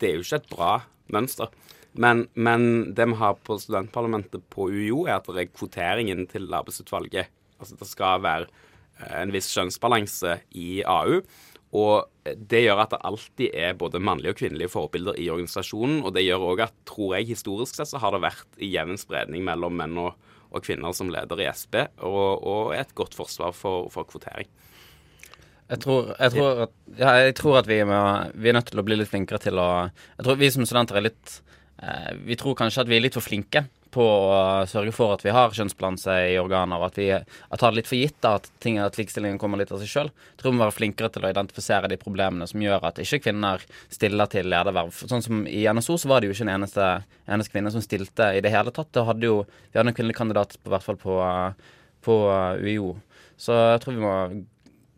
Det 0.00 0.08
er 0.08 0.16
jo 0.16 0.26
ikke 0.26 0.40
et 0.42 0.50
bra 0.50 0.72
mønster. 1.14 1.52
Men, 1.96 2.26
men 2.34 2.92
det 2.96 3.06
vi 3.08 3.16
har 3.22 3.38
på 3.46 3.56
studentparlamentet 3.62 4.44
på 4.52 4.68
UiO, 4.68 5.06
er 5.06 5.20
at 5.20 5.30
det 5.30 5.46
er 5.46 5.54
kvoteringen 5.54 6.26
til 6.28 6.50
arbeidsutvalget. 6.50 7.30
Altså 7.56 7.78
det 7.78 7.88
skal 7.88 8.24
være 8.26 8.48
eh, 8.50 9.20
en 9.22 9.32
viss 9.32 9.52
kjønnsbalanse 9.54 10.40
i 10.58 10.82
AU. 10.82 11.22
Og 11.76 12.34
det 12.50 12.62
gjør 12.64 12.82
at 12.82 12.92
det 12.94 13.04
alltid 13.06 13.54
er 13.54 13.78
både 13.78 14.02
mannlige 14.02 14.34
og 14.34 14.40
kvinnelige 14.42 14.72
forbilder 14.74 15.18
i 15.22 15.30
organisasjonen. 15.30 16.02
Og 16.02 16.14
det 16.16 16.26
gjør 16.26 16.50
òg 16.50 16.66
at, 16.66 16.76
tror 16.88 17.16
jeg, 17.16 17.30
historisk 17.30 17.78
sett 17.78 17.94
så 17.94 18.02
har 18.02 18.14
det 18.14 18.24
vært 18.26 18.58
i 18.58 18.74
jevn 18.74 18.98
spredning 19.00 19.46
mellom 19.46 19.78
menn 19.78 19.96
og, 20.02 20.16
og 20.50 20.64
kvinner 20.64 20.94
som 20.96 21.10
leder 21.12 21.42
i 21.42 21.48
SP, 21.50 21.80
og, 22.06 22.42
og 22.46 22.74
et 22.76 22.94
godt 22.98 23.16
forsvar 23.18 23.54
for, 23.56 23.90
for 23.92 24.08
kvotering. 24.08 24.48
Jeg 25.66 25.82
tror, 25.82 26.12
jeg, 26.14 26.30
tror 26.30 26.60
at, 26.66 26.74
ja, 26.94 27.12
jeg 27.26 27.34
tror 27.40 27.56
at 27.58 27.66
vi, 27.66 27.80
må, 27.86 28.00
vi 28.38 28.50
er 28.50 28.54
nødt 28.54 28.68
til 28.70 28.78
å 28.78 28.84
bli 28.86 29.00
litt 29.00 29.10
flinkere 29.10 29.40
til 29.42 29.58
å 29.58 29.70
Jeg 29.88 30.22
tror 30.22 30.38
vi 30.38 30.50
som 30.54 30.62
studenter 30.62 31.00
er 31.00 31.04
litt 31.08 31.32
eh, 31.82 32.12
Vi 32.22 32.36
tror 32.38 32.54
kanskje 32.60 32.84
at 32.84 32.90
vi 32.92 32.94
er 33.00 33.02
litt 33.02 33.18
for 33.18 33.26
flinke 33.26 33.64
på 33.96 34.04
å 34.04 34.38
sørge 34.68 34.92
for 34.94 35.14
at 35.14 35.24
vi 35.24 35.32
har 35.34 35.54
kjønnsbalanse 35.56 36.14
i 36.30 36.36
organer, 36.40 36.78
og 36.78 36.90
at 36.90 37.00
vi 37.00 37.08
at 37.16 37.60
tar 37.60 37.72
det 37.72 37.80
litt 37.80 37.90
for 37.90 37.98
gitt 37.98 38.18
da, 38.24 38.34
at, 38.40 38.50
ting, 38.62 38.78
at 38.82 38.98
likestillingen 38.98 39.40
kommer 39.40 39.60
litt 39.60 39.72
av 39.72 39.80
seg 39.80 39.90
sjøl. 39.90 40.10
Tror 40.36 40.52
vi 40.52 40.58
må 40.58 40.66
være 40.66 40.76
flinkere 40.76 41.10
til 41.12 41.24
å 41.24 41.32
identifisere 41.32 41.90
de 41.92 41.98
problemene 42.00 42.48
som 42.50 42.62
gjør 42.62 42.84
at 42.90 43.00
ikke 43.02 43.22
kvinner 43.28 43.64
stiller 43.92 44.30
til 44.32 44.50
lederverv. 44.52 44.92
Sånn 45.08 45.24
som 45.24 45.46
I 45.48 45.64
NSO 45.72 45.96
så 46.02 46.12
var 46.12 46.20
det 46.20 46.30
jo 46.30 46.36
ikke 46.36 46.48
en 46.48 46.54
eneste, 46.58 46.90
eneste 47.24 47.54
kvinne 47.54 47.72
som 47.74 47.84
stilte 47.84 48.32
i 48.36 48.44
det 48.44 48.52
hele 48.52 48.74
tatt. 48.74 48.92
Det 48.92 49.06
hadde 49.08 49.30
jo, 49.30 49.40
vi 49.70 49.80
hadde 49.80 49.94
en 49.94 49.96
kvinnelig 49.96 50.18
kandidat 50.18 50.58
på 50.60 50.74
hvert 50.74 50.86
fall 50.86 51.00
på, 51.00 51.16
på 52.04 52.20
UiO. 52.60 52.94
Så 53.40 53.56
jeg 53.72 53.82
tror 53.84 53.96
vi 53.96 54.04
må 54.04 54.14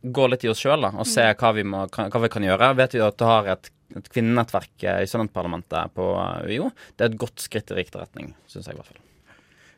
gå 0.02 0.28
litt 0.30 0.44
i 0.46 0.50
oss 0.50 0.60
sjøl 0.62 0.86
og 0.88 1.06
se 1.08 1.24
hva 1.26 1.50
vi, 1.56 1.64
må, 1.66 1.86
hva 1.90 2.22
vi 2.22 2.30
kan 2.32 2.44
gjøre. 2.46 2.74
Vet 2.78 2.94
vi 2.94 3.02
at 3.02 3.18
du 3.18 3.26
har 3.26 3.50
et, 3.54 3.70
et 3.96 4.08
kvinnenettverk 4.12 4.84
i 4.84 5.06
studentparlamentet 5.08 5.94
på 5.96 6.08
UiO. 6.44 6.72
Det 6.96 7.06
er 7.06 7.12
et 7.12 7.20
godt 7.20 7.40
skritt 7.40 7.72
i 7.72 7.78
riktig 7.78 8.02
retning, 8.02 8.34
syns 8.50 8.68
jeg 8.68 8.76
i 8.76 8.80
hvert 8.80 8.90
fall. 8.90 9.04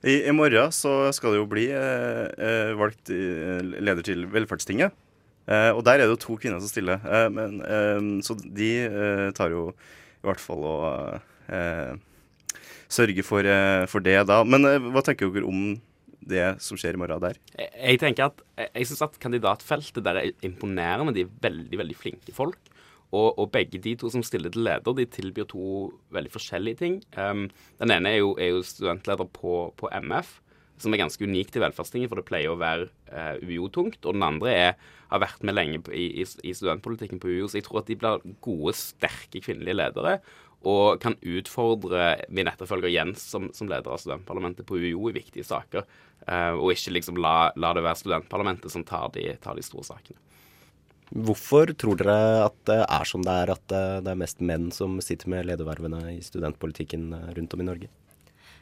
I, 0.01 0.15
I 0.31 0.33
morgen 0.33 0.73
så 0.73 1.13
skal 1.13 1.35
det 1.35 1.43
jo 1.43 1.49
bli 1.51 1.69
eh, 1.77 2.27
eh 2.41 2.73
valgt 2.79 3.13
eh, 3.13 3.61
leder 3.61 4.03
til 4.07 4.25
Velferdstinget. 4.33 4.97
Eh, 5.51 5.73
og 5.75 5.83
der 5.87 5.99
er 5.99 6.07
det 6.07 6.15
jo 6.15 6.23
to 6.23 6.37
kvinner 6.41 6.63
som 6.63 6.71
stiller. 6.71 7.03
Eh, 7.03 7.29
men, 7.33 7.61
eh, 7.65 8.01
så 8.25 8.37
de 8.39 8.71
tar 9.37 9.55
jo 9.55 9.71
i 9.73 10.27
hvert 10.29 10.43
fall 10.43 10.65
å 10.69 10.81
sørge 12.91 13.23
for, 13.27 13.47
for, 13.91 14.03
det 14.05 14.19
da. 14.29 14.43
Men 14.45 14.67
hva 14.93 15.03
tenker 15.03 15.31
dere 15.33 15.49
om 15.49 15.79
det 16.21 16.45
som 16.63 16.79
skjer 16.79 16.95
i 16.95 17.01
morgen 17.01 17.23
der? 17.23 17.39
Jeg, 17.57 17.71
jeg 17.81 18.01
tenker 18.03 18.29
at 18.29 18.43
jeg 18.69 18.91
syns 18.91 19.03
at 19.07 19.17
kandidatfeltet 19.23 20.05
der 20.05 20.21
er 20.21 20.47
imponerende. 20.47 21.15
De 21.17 21.25
er 21.25 21.33
veldig, 21.43 21.81
veldig 21.81 21.97
flinke 21.99 22.35
folk. 22.37 22.70
Og, 23.11 23.39
og, 23.39 23.49
begge 23.51 23.81
de 23.83 23.97
to 23.99 24.11
som 24.13 24.23
stiller 24.23 24.53
til 24.55 24.63
leder, 24.67 24.95
de 24.95 25.07
tilbyr 25.11 25.49
to 25.51 25.91
veldig 26.15 26.31
forskjellige 26.31 26.79
ting. 26.79 27.01
Um, 27.19 27.49
den 27.81 27.95
ene 27.97 28.13
er 28.13 28.21
jo, 28.21 28.37
er 28.39 28.55
jo 28.55 28.63
studentleder 28.67 29.27
på, 29.35 29.55
på, 29.81 29.91
MF, 29.91 30.37
som 30.81 30.95
er 30.95 31.03
ganske 31.03 31.27
unikt 31.27 31.59
i 31.59 31.63
Velferdstinget, 31.65 32.09
for 32.11 32.21
det 32.21 32.29
pleier 32.29 32.55
å 32.55 32.61
være 32.61 32.87
uh, 33.11 33.43
UiO-tungt. 33.43 33.99
Og 34.05 34.15
den 34.15 34.27
andre 34.27 34.55
er, 34.55 34.93
har 35.11 35.25
vært 35.25 35.43
med 35.43 35.59
lenge 35.59 35.83
i, 35.91 36.07
i, 36.23 36.29
i, 36.47 36.55
studentpolitikken 36.55 37.21
på 37.23 37.35
UiO, 37.35 37.51
så 37.51 37.59
jeg 37.59 37.67
tror 37.67 37.83
at 37.83 37.91
de 37.91 37.99
blir 37.99 38.23
gode, 38.47 38.77
sterke 38.79 39.43
kvinnelige 39.43 39.81
ledere. 39.83 40.21
Og 40.71 41.01
kan 41.01 41.17
utfordre 41.25 42.29
min 42.29 42.49
etterfølger 42.51 42.93
Jens 42.93 43.25
som, 43.33 43.49
som 43.57 43.69
leder 43.69 43.91
av 43.91 44.03
studentparlamentet 44.03 44.69
på 44.69 44.79
UiO 44.79 45.09
i 45.11 45.17
viktige 45.17 45.49
saker. 45.51 45.89
Uh, 46.29 46.55
og 46.55 46.77
ikke 46.77 46.95
liksom 46.95 47.19
la, 47.19 47.51
la, 47.59 47.75
det 47.75 47.83
være 47.83 48.05
studentparlamentet 48.05 48.71
som 48.71 48.87
tar 48.87 49.11
de, 49.17 49.33
tar 49.43 49.59
de 49.59 49.67
store 49.67 49.89
sakene. 49.97 50.21
Hvorfor 51.11 51.73
tror 51.75 51.99
dere 51.99 52.45
at 52.47 52.55
det 52.71 52.79
er 52.85 53.09
som 53.09 53.25
det 53.27 53.35
er, 53.43 53.51
at 53.57 53.65
det 54.05 54.13
er 54.13 54.19
mest 54.19 54.43
menn 54.45 54.69
som 54.75 55.01
sitter 55.03 55.33
med 55.33 55.49
ledervervene 55.49 56.05
i 56.15 56.21
studentpolitikken 56.23 57.11
rundt 57.35 57.57
om 57.57 57.65
i 57.65 57.67
Norge? 57.67 57.91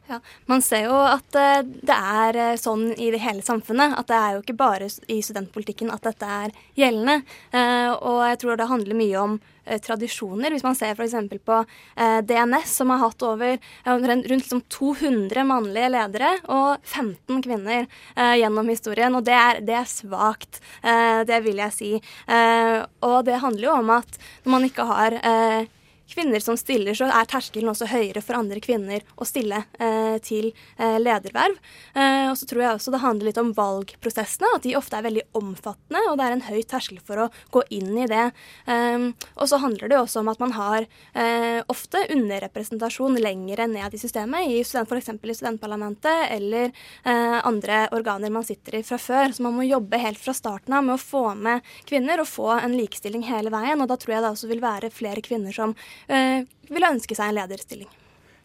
Ja, 0.09 0.21
Man 0.47 0.63
ser 0.65 0.87
jo 0.87 0.97
at 1.05 1.37
eh, 1.37 1.61
det 1.65 1.93
er 1.95 2.37
eh, 2.41 2.57
sånn 2.57 2.95
i 2.97 3.11
det 3.13 3.21
hele 3.21 3.45
samfunnet. 3.45 3.93
At 4.01 4.09
det 4.09 4.17
er 4.17 4.37
jo 4.37 4.41
ikke 4.41 4.57
bare 4.57 4.89
i 5.13 5.19
studentpolitikken 5.25 5.93
at 5.93 6.07
dette 6.09 6.31
er 6.39 6.55
gjeldende. 6.81 7.19
Eh, 7.53 7.93
og 7.93 8.23
jeg 8.31 8.41
tror 8.41 8.57
det 8.57 8.71
handler 8.73 8.99
mye 8.99 9.21
om 9.21 9.39
tradisjoner. 9.85 10.55
Hvis 10.55 10.65
man 10.65 10.79
ser 10.79 10.97
f.eks. 10.97 11.13
på 11.45 11.57
DNS, 12.25 12.71
som 12.73 12.89
har 12.89 13.03
hatt 13.03 13.25
over 13.29 13.59
rundt 13.85 14.31
liksom 14.33 14.63
200 14.73 15.45
mannlige 15.45 15.91
ledere 15.93 16.31
og 16.49 16.87
15 16.89 17.43
kvinner 17.45 17.85
gjennom 18.17 18.73
historien. 18.73 19.13
Og 19.13 19.27
det 19.29 19.37
er, 19.37 19.61
det 19.61 19.77
er 19.77 19.91
svakt. 19.93 20.63
det 21.29 21.43
vil 21.45 21.61
jeg 21.61 21.77
si. 21.77 21.91
og 23.05 23.19
det 23.29 23.43
handler 23.45 23.69
jo 23.69 23.77
om 23.83 23.93
at 23.99 24.17
når 24.47 24.55
man 24.57 24.71
ikke 24.71 24.89
har 24.89 25.21
kvinner 26.09 26.41
som 26.41 26.57
stiller, 26.59 26.97
så 26.97 27.09
er 27.09 27.29
terskelen 27.29 27.71
også 27.73 27.89
høyere 27.91 28.23
for 28.25 28.39
andre 28.39 28.61
kvinner 28.65 29.05
å 29.17 29.27
stille 29.29 29.63
eh, 29.79 30.17
til 30.25 30.51
eh, 30.79 30.99
lederverv. 31.01 31.59
Eh, 31.95 32.29
og 32.31 32.37
så 32.41 32.49
tror 32.49 32.65
jeg 32.65 32.77
også 32.77 32.95
det 32.95 33.03
handler 33.03 33.31
litt 33.31 33.41
om 33.43 33.53
valgprosessene, 33.57 34.53
at 34.57 34.65
de 34.67 34.77
ofte 34.79 34.99
er 34.99 35.07
veldig 35.07 35.27
omfattende, 35.39 36.05
og 36.11 36.19
det 36.19 36.27
er 36.27 36.37
en 36.37 36.47
høy 36.49 36.61
terskel 36.69 37.01
for 37.05 37.27
å 37.27 37.29
gå 37.55 37.65
inn 37.79 37.93
i 37.99 38.09
det. 38.11 38.31
Eh, 38.67 39.09
og 39.37 39.51
så 39.51 39.61
handler 39.63 39.93
det 39.93 40.01
også 40.01 40.23
om 40.23 40.33
at 40.33 40.43
man 40.43 40.55
har 40.57 40.87
eh, 41.13 41.61
ofte 41.69 42.05
underrepresentasjon 42.15 43.19
lenger 43.21 43.67
ned 43.69 43.95
i 43.95 44.01
systemet, 44.01 44.49
i 44.49 44.63
student, 44.65 44.89
f.eks. 44.89 45.11
i 45.13 45.39
studentparlamentet 45.39 46.33
eller 46.35 46.71
eh, 46.71 47.39
andre 47.47 47.85
organer 47.95 48.33
man 48.33 48.47
sitter 48.47 48.79
i 48.79 48.85
fra 48.87 48.99
før. 49.01 49.33
Så 49.35 49.45
man 49.45 49.57
må 49.57 49.67
jobbe 49.67 50.01
helt 50.01 50.21
fra 50.21 50.35
starten 50.37 50.75
av 50.75 50.87
med 50.87 50.97
å 50.97 51.03
få 51.03 51.25
med 51.39 51.67
kvinner 51.89 52.23
og 52.23 52.31
få 52.31 52.51
en 52.57 52.77
likestilling 52.77 53.27
hele 53.29 53.53
veien. 53.55 53.81
Og 53.83 53.91
da 53.91 53.99
tror 54.01 54.17
jeg 54.17 54.25
det 54.25 54.33
også 54.33 54.51
vil 54.51 54.65
være 54.65 54.93
flere 54.95 55.25
kvinner 55.25 55.55
som 55.55 55.75
ville 56.07 56.93
ønske 56.95 57.17
seg 57.19 57.33
en 57.33 57.41
lederstilling. 57.41 57.91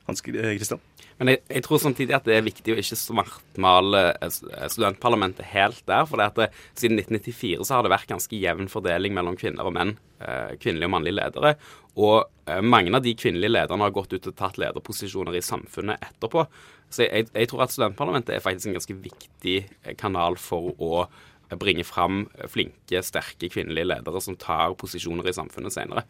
Hans 0.08 0.22
Kristian? 0.22 0.80
Eh, 0.80 0.90
Men 1.22 1.30
jeg, 1.30 1.42
jeg, 1.48 1.64
tror 1.64 1.80
samtidig 1.80 2.16
at 2.18 2.26
det 2.28 2.36
er 2.36 2.46
viktig 2.46 2.74
å 2.74 2.80
ikke 2.82 2.98
svartmale 3.00 4.02
eh, 4.18 4.34
studentparlamentet 4.72 5.46
helt 5.54 5.84
der. 5.90 6.08
For 6.10 6.20
det 6.20 6.30
at 6.32 6.40
det, 6.42 6.48
siden 6.80 7.00
1994 7.00 7.68
så 7.68 7.78
har 7.78 7.86
det 7.86 7.94
vært 7.94 8.10
ganske 8.12 8.40
jevn 8.40 8.70
fordeling 8.72 9.16
mellom 9.16 9.38
kvinner 9.40 9.70
og 9.70 9.76
menn. 9.78 9.96
Eh, 10.20 10.56
kvinnelige 10.60 10.90
og 10.90 10.96
mannlige 10.96 11.20
ledere. 11.20 11.54
Og 11.94 12.18
eh, 12.50 12.64
mange 12.66 12.92
av 12.98 13.06
de 13.06 13.14
kvinnelige 13.16 13.54
lederne 13.54 13.88
har 13.88 13.96
gått 13.96 14.16
ut 14.16 14.32
og 14.32 14.40
tatt 14.40 14.60
lederposisjoner 14.62 15.38
i 15.38 15.46
samfunnet 15.46 16.04
etterpå. 16.10 16.48
Så 16.94 17.08
jeg, 17.08 17.30
jeg 17.32 17.52
tror 17.52 17.66
at 17.66 17.76
studentparlamentet 17.76 18.36
er 18.36 18.44
faktisk 18.44 18.72
en 18.72 18.80
ganske 18.80 19.00
viktig 19.06 19.58
eh, 19.62 19.96
kanal 20.00 20.40
for 20.42 20.74
å 20.82 21.06
bringe 21.60 21.84
fram 21.86 22.24
flinke, 22.50 23.04
sterke 23.06 23.46
kvinnelige 23.52 23.92
ledere 23.92 24.22
som 24.26 24.38
tar 24.42 24.74
posisjoner 24.80 25.28
i 25.30 25.36
samfunnet 25.38 25.76
senere. 25.76 26.02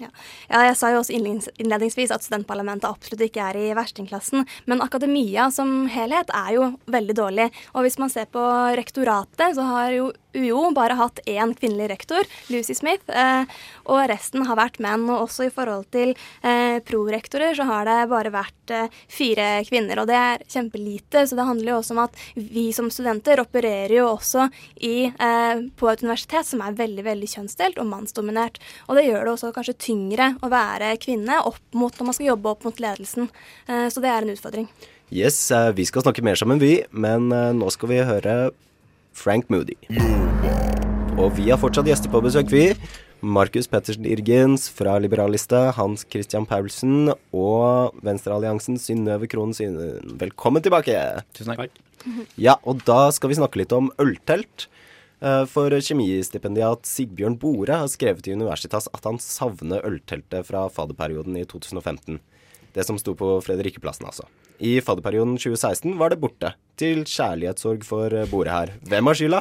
Ja. 0.00 0.08
ja. 0.48 0.64
jeg 0.68 0.76
sa 0.78 0.90
jo 0.90 1.00
også 1.02 1.14
innledningsvis 1.14 2.12
at 2.14 2.24
studentparlamentet 2.26 2.88
absolutt 2.88 3.22
ikke 3.28 3.46
er 3.52 3.60
i 3.60 3.70
verstingklassen. 3.78 4.46
Men 4.70 4.82
akademia 4.84 5.50
som 5.54 5.86
helhet 5.90 6.32
er 6.34 6.56
jo 6.56 6.68
veldig 6.90 7.16
dårlig. 7.18 7.48
Og 7.74 7.86
hvis 7.86 8.00
man 8.02 8.12
ser 8.12 8.26
på 8.32 8.42
rektoratet, 8.74 9.54
så 9.54 9.70
har 9.70 9.94
jo 9.94 10.10
UiO 10.34 10.72
bare 10.74 10.96
hatt 10.98 11.20
én 11.30 11.52
kvinnelig 11.54 11.86
rektor, 11.92 12.26
Lucy 12.50 12.74
Smith, 12.74 13.06
eh, 13.06 13.44
og 13.86 14.00
resten 14.10 14.42
har 14.48 14.58
vært 14.58 14.80
menn. 14.82 15.06
Og 15.06 15.28
også 15.28 15.46
i 15.46 15.52
forhold 15.54 15.86
til 15.94 16.14
eh, 16.42 16.80
prorektorer 16.86 17.54
så 17.54 17.66
har 17.68 17.86
det 17.86 17.98
bare 18.10 18.32
vært 18.34 18.74
eh, 18.74 19.00
fire 19.06 19.48
kvinner, 19.68 20.02
og 20.02 20.10
det 20.10 20.18
er 20.18 20.44
kjempelite. 20.50 21.22
Så 21.28 21.38
det 21.38 21.46
handler 21.46 21.74
jo 21.74 21.78
også 21.78 21.94
om 21.94 22.02
at 22.06 22.18
vi 22.34 22.66
som 22.74 22.90
studenter 22.90 23.42
opererer 23.44 23.94
jo 24.00 24.08
også 24.10 24.48
i, 24.82 25.06
eh, 25.06 25.64
på 25.78 25.90
et 25.92 26.02
universitet 26.02 26.50
som 26.50 26.64
er 26.64 26.78
veldig, 26.82 27.06
veldig 27.06 27.30
kjønnsdelt 27.36 27.78
og 27.78 27.90
mannsdominert. 27.92 28.58
Og 28.88 28.98
det 28.98 29.06
gjør 29.06 29.22
det 29.22 29.36
også 29.36 29.54
kanskje 29.54 29.78
tyngre 29.84 30.32
å 30.42 30.50
være 30.52 30.94
kvinne 31.02 31.40
opp 31.46 31.62
mot 31.76 31.94
når 31.94 32.08
man 32.08 32.16
skal 32.16 32.32
jobbe 32.32 32.52
opp 32.54 32.66
mot 32.66 32.82
ledelsen. 32.82 33.30
Eh, 33.68 33.86
så 33.92 34.02
det 34.02 34.10
er 34.10 34.24
en 34.24 34.34
utfordring. 34.34 34.68
Yes, 35.12 35.38
eh, 35.52 35.70
vi 35.76 35.86
skal 35.86 36.04
snakke 36.06 36.24
mer 36.24 36.38
sammen, 36.40 36.62
vi. 36.62 36.78
Men 36.90 37.30
eh, 37.32 37.52
nå 37.56 37.70
skal 37.74 37.92
vi 37.92 38.02
høre 38.08 38.36
Frank 39.14 39.50
Moody. 39.52 39.76
Og 41.14 41.30
vi 41.36 41.50
har 41.52 41.60
fortsatt 41.60 41.86
gjester 41.86 42.10
på 42.10 42.22
besøk, 42.24 42.50
vi. 42.50 42.72
Markus 43.24 43.68
Pettersen 43.70 44.04
Irgens 44.08 44.66
fra 44.68 44.98
Liberalista, 45.00 45.70
Hans 45.76 46.04
Christian 46.12 46.44
Paulsen 46.48 47.12
og 47.32 47.94
Venstrealliansen 48.04 48.76
Synnøve 48.80 49.28
Krohn 49.32 49.54
Synnøve. 49.56 50.02
Velkommen 50.20 50.64
tilbake. 50.64 50.98
Tusen 51.36 51.54
takk. 51.54 51.78
Ja, 52.36 52.58
og 52.68 52.82
da 52.84 53.08
skal 53.16 53.32
vi 53.32 53.38
snakke 53.38 53.62
litt 53.62 53.72
om 53.72 53.88
øltelt. 54.02 54.66
Eh, 55.24 55.44
for 55.48 55.72
kjemistipendiat 55.72 56.84
Sigbjørn 56.84 57.38
Bore 57.40 57.78
har 57.80 57.88
skrevet 57.88 58.26
i 58.28 58.34
Universitas 58.36 58.90
at 58.92 59.06
han 59.08 59.16
savner 59.22 59.84
ølteltet 59.88 60.44
fra 60.50 60.66
fadderperioden 60.68 61.38
i 61.40 61.46
2015. 61.48 62.18
Det 62.74 62.84
som 62.84 62.98
sto 63.00 63.14
på 63.16 63.38
Fredrikkeplassen, 63.46 64.04
altså. 64.10 64.26
I 64.60 64.76
fadderperioden 64.84 65.38
2016 65.38 65.96
var 65.98 66.12
det 66.12 66.20
borte. 66.20 66.52
Til 66.76 67.06
kjærlighetssorg 67.08 67.86
for 67.86 68.12
Bore 68.30 68.52
her. 68.52 68.74
Hvem 68.84 69.08
har 69.10 69.18
skylda? 69.18 69.40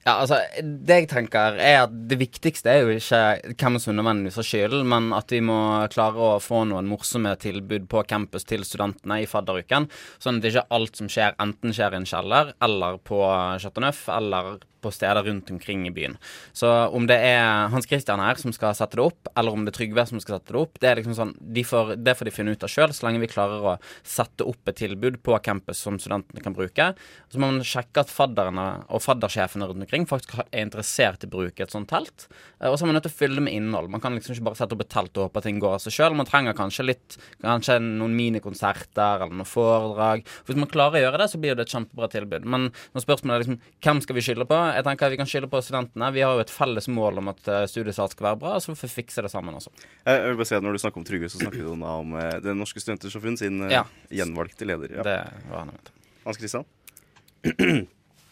Ja, 0.00 0.14
altså, 0.22 0.38
Det 0.64 0.96
jeg 1.02 1.08
tenker 1.10 1.58
er 1.60 1.82
at 1.82 1.92
det 2.08 2.16
viktigste 2.22 2.72
er 2.72 2.86
jo 2.86 2.94
ikke 2.96 3.52
hvem 3.60 3.76
som 3.82 3.98
nødvendigvis 3.98 4.38
har 4.40 4.46
skylden, 4.48 4.88
men 4.88 5.10
at 5.12 5.32
vi 5.34 5.42
må 5.44 5.58
klare 5.92 6.16
å 6.24 6.40
få 6.40 6.62
noen 6.70 6.88
morsomme 6.88 7.34
tilbud 7.40 7.84
på 7.90 8.06
campus 8.08 8.48
til 8.48 8.64
studentene 8.64 9.20
i 9.20 9.28
fadderuken. 9.28 9.90
Sånn 10.22 10.40
at 10.40 10.48
ikke 10.48 10.64
alt 10.72 10.96
som 10.96 11.10
skjer, 11.12 11.36
enten 11.42 11.76
skjer 11.76 11.92
i 11.92 12.00
en 12.00 12.08
kjeller 12.08 12.54
eller 12.64 12.96
på 13.04 13.20
Chateau 13.60 13.84
Neuf 13.84 14.06
eller 14.16 14.56
på 14.82 14.92
steder 14.94 15.26
rundt 15.26 15.50
omkring 15.52 15.86
i 15.88 15.92
byen. 15.94 16.16
Så 16.56 16.68
om 16.94 17.06
det 17.10 17.18
er 17.26 17.70
Hans 17.72 17.88
Christian 17.88 18.22
her 18.22 18.40
som 18.40 18.54
skal 18.56 18.74
sette 18.78 18.98
det 18.98 19.04
opp, 19.04 19.30
eller 19.36 19.56
om 19.56 19.66
det 19.66 19.74
er 19.74 19.78
Trygve 19.80 20.06
som 20.08 20.22
skal 20.22 20.38
sette 20.38 20.54
det 20.54 20.60
opp, 20.60 20.80
det 20.82 20.90
er 20.90 21.00
liksom 21.00 21.16
sånn, 21.16 21.34
de 21.40 21.64
får, 21.66 21.94
det 22.00 22.16
får 22.18 22.30
de 22.30 22.34
finne 22.34 22.54
ut 22.54 22.66
av 22.66 22.72
sjøl, 22.72 22.94
så 22.96 23.06
lenge 23.06 23.22
vi 23.22 23.30
klarer 23.30 23.66
å 23.72 23.76
sette 24.06 24.46
opp 24.48 24.72
et 24.72 24.80
tilbud 24.80 25.20
på 25.26 25.38
campus 25.44 25.82
som 25.84 25.98
studentene 26.00 26.44
kan 26.44 26.56
bruke. 26.56 26.90
Så 27.30 27.40
må 27.40 27.50
man 27.52 27.66
sjekke 27.66 28.04
at 28.04 28.12
fadderne 28.12 28.66
og 28.88 29.04
faddersjefene 29.04 29.68
rundt 29.70 29.86
omkring 29.86 30.08
faktisk 30.10 30.38
er 30.42 30.64
interessert 30.64 31.24
i 31.24 31.30
å 31.30 31.34
bruke 31.36 31.64
et 31.64 31.74
sånt 31.74 31.90
telt. 31.90 32.28
Og 32.60 32.76
så 32.76 32.84
er 32.84 32.90
man 32.90 32.98
nødt 32.98 33.08
til 33.08 33.14
å 33.14 33.18
fylle 33.20 33.40
det 33.40 33.46
med 33.46 33.56
innhold. 33.56 33.90
Man 33.92 34.02
kan 34.02 34.16
liksom 34.16 34.34
ikke 34.34 34.48
bare 34.50 34.60
sette 34.60 34.76
opp 34.76 34.84
et 34.84 34.92
telt 34.92 35.16
og 35.16 35.28
håpe 35.28 35.40
at 35.40 35.48
ting 35.48 35.60
går 35.62 35.76
av 35.78 35.84
seg 35.84 35.96
sjøl. 35.96 36.16
Man 36.18 36.28
trenger 36.28 36.56
kanskje 36.56 36.86
litt 36.86 37.18
Kanskje 37.40 37.78
noen 37.82 38.14
minikonserter 38.16 39.24
eller 39.24 39.32
noen 39.32 39.48
foredrag. 39.48 40.24
Hvis 40.46 40.58
man 40.60 40.70
klarer 40.70 41.00
å 41.00 41.04
gjøre 41.04 41.20
det, 41.22 41.28
så 41.32 41.40
blir 41.40 41.56
det 41.56 41.66
et 41.66 41.74
kjempebra 41.74 42.08
tilbud. 42.12 42.46
Men 42.48 42.68
når 42.94 43.04
spørsmålet 43.04 43.34
er 43.34 43.44
liksom 43.44 43.60
hvem 43.86 44.02
skal 44.04 44.18
vi 44.18 44.24
skylde 44.26 44.46
på? 44.50 44.58
Jeg 44.76 44.84
tenker 44.86 45.06
at 45.06 45.12
vi 45.14 45.18
kan 45.20 45.28
skylde 45.30 45.48
på 45.52 45.60
studentene. 45.64 46.08
Vi 46.14 46.22
har 46.24 46.34
jo 46.38 46.42
et 46.44 46.52
felles 46.52 46.88
mål 46.92 47.18
om 47.22 47.28
at 47.32 47.48
eh, 47.48 47.66
studiestart 47.70 48.14
skal 48.16 48.26
være 48.30 48.40
bra, 48.42 48.56
så 48.60 48.72
vi 48.72 48.78
får 48.80 48.92
fikse 48.94 49.24
det 49.26 49.30
sammen 49.32 49.54
også. 49.58 49.72
Jeg 50.06 50.22
vil 50.26 50.36
bare 50.40 50.48
si 50.50 50.56
at 50.58 50.62
Når 50.66 50.76
du 50.78 50.82
snakker 50.82 51.02
om 51.02 51.06
Trygve, 51.08 51.30
så 51.32 51.40
snakker 51.42 51.62
du 51.64 51.70
om 51.74 52.14
eh, 52.18 52.36
Det 52.44 52.54
Norske 52.58 52.82
Studentersamfunn 52.82 53.38
sin 53.40 53.62
eh, 53.66 53.72
Ja. 53.78 53.84
gjenvalgte 54.10 54.68
leder. 54.68 54.96
Ja. 55.00 55.06
Det 55.06 55.16
var 55.50 55.64
han 55.64 55.72
mente. 55.74 55.94
Hans 56.26 56.38
Christian? 56.40 56.64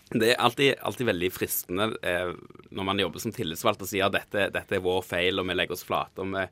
Det 0.09 0.31
er 0.33 0.39
alltid, 0.41 0.75
alltid 0.81 1.07
veldig 1.11 1.29
fristende 1.37 1.91
eh, 2.07 2.31
når 2.73 2.87
man 2.89 3.01
jobber 3.03 3.21
som 3.21 3.33
tillitsvalgt 3.37 3.83
og 3.85 3.91
sier 3.91 4.07
at 4.09 4.15
dette, 4.17 4.47
dette 4.55 4.79
er 4.79 4.85
vår 4.85 5.03
feil, 5.05 5.37
og 5.43 5.49
vi 5.51 5.57
legger 5.59 5.77
oss 5.77 5.85
flate, 5.85 6.25
og 6.25 6.33
vi, 6.33 6.45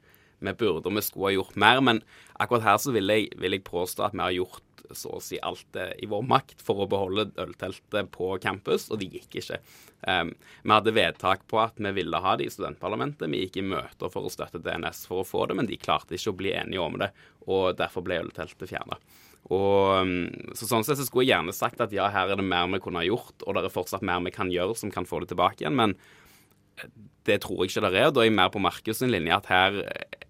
vi 0.44 0.52
burde 0.60 0.90
og 0.90 0.96
vi 0.98 1.04
skulle 1.06 1.30
ha 1.30 1.36
gjort 1.38 1.56
mer. 1.62 1.80
Men 1.84 2.02
akkurat 2.36 2.66
her 2.66 2.80
så 2.82 2.92
vil 2.92 3.08
jeg, 3.14 3.30
vil 3.40 3.56
jeg 3.56 3.64
påstå 3.64 4.04
at 4.10 4.16
vi 4.16 4.24
har 4.26 4.34
gjort 4.36 4.60
så 4.94 5.16
å 5.16 5.22
si 5.22 5.38
alt 5.42 5.78
eh, 5.78 5.94
i 6.02 6.08
vår 6.10 6.24
makt 6.28 6.62
for 6.64 6.82
å 6.82 6.88
beholde 6.90 7.28
ølteltet 7.42 8.10
på 8.14 8.30
campus, 8.42 8.88
og 8.90 9.00
det 9.00 9.10
gikk 9.14 9.38
ikke. 9.42 9.60
Um, 10.06 10.34
vi 10.62 10.74
hadde 10.74 10.94
vedtak 10.94 11.46
på 11.50 11.60
at 11.62 11.80
vi 11.82 11.92
ville 11.96 12.20
ha 12.22 12.34
det 12.38 12.46
i 12.46 12.52
studentparlamentet. 12.52 13.30
Vi 13.32 13.44
gikk 13.44 13.60
i 13.60 13.66
møter 13.72 14.12
for 14.12 14.28
å 14.28 14.32
støtte 14.32 14.62
DNS 14.62 15.06
for 15.08 15.22
å 15.22 15.28
få 15.28 15.46
det, 15.50 15.56
men 15.58 15.70
de 15.70 15.80
klarte 15.80 16.18
ikke 16.18 16.34
å 16.34 16.38
bli 16.42 16.52
enige 16.54 16.84
om 16.84 16.98
det, 17.00 17.10
og 17.46 17.78
derfor 17.80 18.06
ble 18.06 18.20
ølteltet 18.26 18.70
fjerna. 18.70 19.00
Og, 19.46 20.02
um, 20.02 20.52
så 20.58 20.68
sånn 20.68 20.86
sett 20.86 20.98
så 21.00 21.06
skulle 21.06 21.26
jeg 21.26 21.36
gjerne 21.36 21.54
sagt 21.54 21.82
at 21.82 21.94
ja, 21.94 22.10
her 22.12 22.34
er 22.34 22.38
det 22.38 22.46
mer 22.46 22.68
vi 22.74 22.82
kunne 22.82 23.02
ha 23.02 23.08
gjort, 23.08 23.34
og 23.46 23.56
det 23.56 23.66
er 23.66 23.74
fortsatt 23.74 24.06
mer 24.06 24.22
vi 24.26 24.34
kan 24.34 24.52
gjøre 24.52 24.78
som 24.78 24.92
kan 24.94 25.08
få 25.08 25.22
det 25.22 25.32
tilbake 25.32 25.62
igjen, 25.64 25.78
men 25.78 25.98
det 27.26 27.40
tror 27.42 27.62
jeg 27.62 27.72
ikke 27.72 27.86
det 27.86 28.00
er. 28.00 28.08
og 28.08 28.16
Da 28.16 28.22
er 28.22 28.28
jeg 28.28 28.36
mer 28.36 28.52
på 28.52 28.62
Markus 28.62 29.02
linje 29.02 29.36
at 29.36 29.48
her 29.50 29.78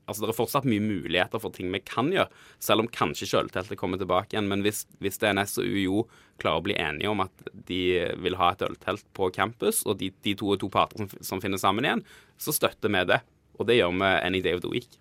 Altså, 0.06 0.22
det 0.22 0.30
er 0.30 0.38
fortsatt 0.38 0.68
mye 0.70 0.82
muligheter 0.82 1.42
for 1.42 1.54
ting 1.54 1.72
vi 1.74 1.82
kan 1.82 2.12
gjøre, 2.14 2.30
selv 2.62 2.84
om 2.84 2.90
kanskje 2.94 3.28
kjøleteltet 3.32 3.78
kommer 3.80 3.98
tilbake 4.00 4.34
igjen. 4.34 4.50
Men 4.50 4.62
hvis, 4.62 4.84
hvis 5.02 5.18
DNS 5.22 5.58
og 5.62 5.66
UiO 5.66 6.04
klarer 6.42 6.62
å 6.62 6.66
bli 6.66 6.76
enige 6.78 7.10
om 7.10 7.24
at 7.24 7.48
de 7.68 7.80
vil 8.22 8.38
ha 8.38 8.52
et 8.52 8.62
øltelt 8.66 9.06
på 9.16 9.32
campus, 9.34 9.82
og 9.86 9.98
de, 10.02 10.12
de 10.22 10.36
to 10.38 10.52
er 10.54 10.62
to 10.62 10.70
parter 10.72 11.02
som, 11.02 11.10
som 11.32 11.42
finner 11.42 11.60
sammen 11.60 11.88
igjen, 11.88 12.04
så 12.38 12.54
støtter 12.54 12.92
vi 12.92 13.02
det. 13.10 13.22
Og 13.58 13.66
det 13.66 13.80
gjør 13.80 13.96
vi 13.98 14.12
any 14.20 14.42
day 14.44 14.54
of 14.54 14.62
the 14.62 14.70
week. 14.70 14.98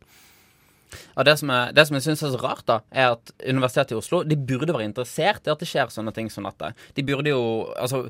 Ja, 1.15 1.26
det, 1.28 1.38
som 1.41 1.52
jeg, 1.52 1.74
det 1.76 1.86
som 1.88 1.98
jeg 1.98 2.06
syns 2.06 2.24
er 2.24 2.34
så 2.36 2.41
rart, 2.41 2.65
da, 2.70 2.80
er 2.94 3.15
at 3.15 3.34
Universitetet 3.44 3.96
i 3.96 4.00
Oslo 4.00 4.22
de 4.28 4.38
burde 4.38 4.74
være 4.74 4.88
interessert 4.88 5.48
i 5.48 5.52
at 5.54 5.62
det 5.62 5.68
skjer 5.70 5.91
sånne 5.91 6.13
ting 6.15 6.30
som 6.32 6.48
dette. 6.48 6.72
De 6.96 7.06
burde 7.06 7.34
jo 7.34 7.41
Altså, 7.76 8.06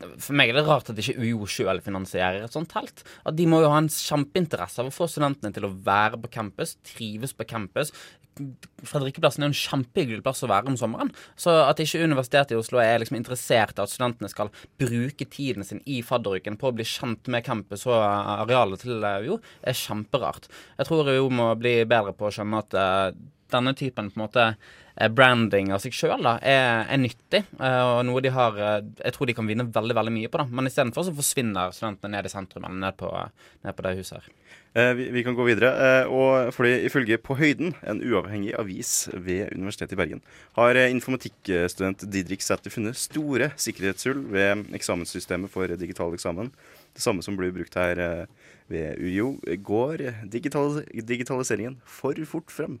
for, 0.00 0.36
meg 0.36 0.50
er 0.50 0.58
det 0.60 0.64
rart 0.66 0.88
at 0.92 1.00
ikke 1.00 1.18
UiO 1.20 1.48
sjøl 1.50 1.82
finansierer 1.84 2.44
et 2.44 2.54
sånt 2.54 2.70
telt. 2.72 3.04
At 3.28 3.36
De 3.38 3.46
må 3.48 3.60
jo 3.62 3.72
ha 3.72 3.80
en 3.82 3.90
kjempeinteresse 3.92 4.80
av 4.82 4.88
å 4.88 4.94
få 4.94 5.08
studentene 5.10 5.52
til 5.54 5.66
å 5.68 5.74
være 5.84 6.20
på 6.22 6.32
campus, 6.32 6.76
trives 6.86 7.34
på 7.36 7.46
campus. 7.48 7.92
Fredrikkeplassen 8.86 9.44
er 9.44 9.50
jo 9.50 9.52
en 9.52 9.60
kjempehyggelig 9.60 10.24
plass 10.24 10.40
å 10.46 10.50
være 10.50 10.70
om 10.72 10.78
sommeren. 10.80 11.10
Så 11.36 11.52
at 11.66 11.82
ikke 11.82 12.04
Universitetet 12.06 12.54
i 12.54 12.60
Oslo 12.60 12.80
er 12.80 13.02
liksom 13.02 13.18
interessert 13.18 13.76
i 13.76 13.84
at 13.84 13.92
studentene 13.92 14.30
skal 14.32 14.52
bruke 14.80 15.26
tiden 15.28 15.66
sin 15.66 15.82
i 15.84 16.00
fadderuken 16.06 16.56
på 16.60 16.70
å 16.70 16.76
bli 16.78 16.86
kjent 16.88 17.28
med 17.32 17.44
campus 17.44 17.84
og 17.90 17.98
arealet 18.00 18.86
til 18.86 19.04
UiO, 19.04 19.40
er 19.60 19.76
kjemperart. 19.76 20.48
Jeg 20.78 20.88
tror 20.88 21.10
UiO 21.10 21.28
må 21.34 21.52
bli 21.60 21.82
bedre 21.88 22.16
på 22.16 22.30
å 22.30 22.32
skjønne 22.34 22.64
at 22.64 22.78
uh, 22.80 23.12
denne 23.54 23.74
typen 23.78 24.10
på 24.10 24.18
en 24.18 24.24
måte 24.26 24.46
branding 25.16 25.70
av 25.72 25.80
seg 25.80 25.94
sjøl 25.96 26.26
er, 26.26 26.40
er, 26.84 26.98
nyttig. 27.00 27.44
Uh, 27.56 27.96
og 27.96 28.00
noe 28.04 28.20
de 28.20 28.32
har 28.34 28.58
uh, 28.58 28.82
Jeg 28.98 29.14
tror 29.16 29.30
de 29.30 29.36
kan 29.38 29.46
vinne 29.48 29.64
veldig 29.72 29.96
veldig 29.96 30.12
mye 30.12 30.28
på. 30.28 30.42
da 30.42 30.48
Men 30.50 30.68
istedenfor 30.68 31.06
så 31.06 31.14
forsvinner 31.16 31.72
studentene 31.72 32.18
ned 32.18 32.28
i 32.28 32.32
sentrum 32.32 32.66
eller 32.68 32.82
ned 32.82 32.98
på, 33.00 33.08
ned 33.64 33.76
på 33.76 33.86
det 33.86 33.96
huset 34.00 34.18
her. 34.18 34.28
Eh, 34.72 34.92
vi, 34.94 35.08
vi, 35.10 35.22
kan 35.26 35.34
gå 35.34 35.44
videre. 35.48 35.70
Eh, 35.74 36.10
og 36.14 36.52
fordi 36.54 36.84
Ifølge 36.86 37.18
På 37.18 37.34
høyden, 37.34 37.74
en 37.82 38.02
uavhengig 38.06 38.54
avis 38.58 39.08
ved 39.12 39.50
Universitetet 39.56 39.96
i 39.96 39.98
Bergen, 39.98 40.22
har 40.54 40.78
eh, 40.78 40.90
informatikkstudent 40.94 42.06
Didrik 42.06 42.42
Sæther 42.42 42.70
funnet 42.70 42.96
store 42.96 43.50
sikkerhetshull 43.56 44.22
ved 44.30 44.70
eksamenssystemet 44.74 45.50
for 45.50 45.66
digital 45.66 46.14
eksamen. 46.14 46.52
Det 46.94 47.02
samme 47.02 47.22
som 47.22 47.36
blir 47.38 47.50
brukt 47.54 47.74
her 47.74 47.98
eh, 47.98 48.52
ved 48.70 49.02
UiO. 49.02 49.34
Går 49.58 50.06
digital, 50.30 50.84
digitaliseringen 50.94 51.80
for 51.84 52.14
fort 52.24 52.54
frem? 52.54 52.78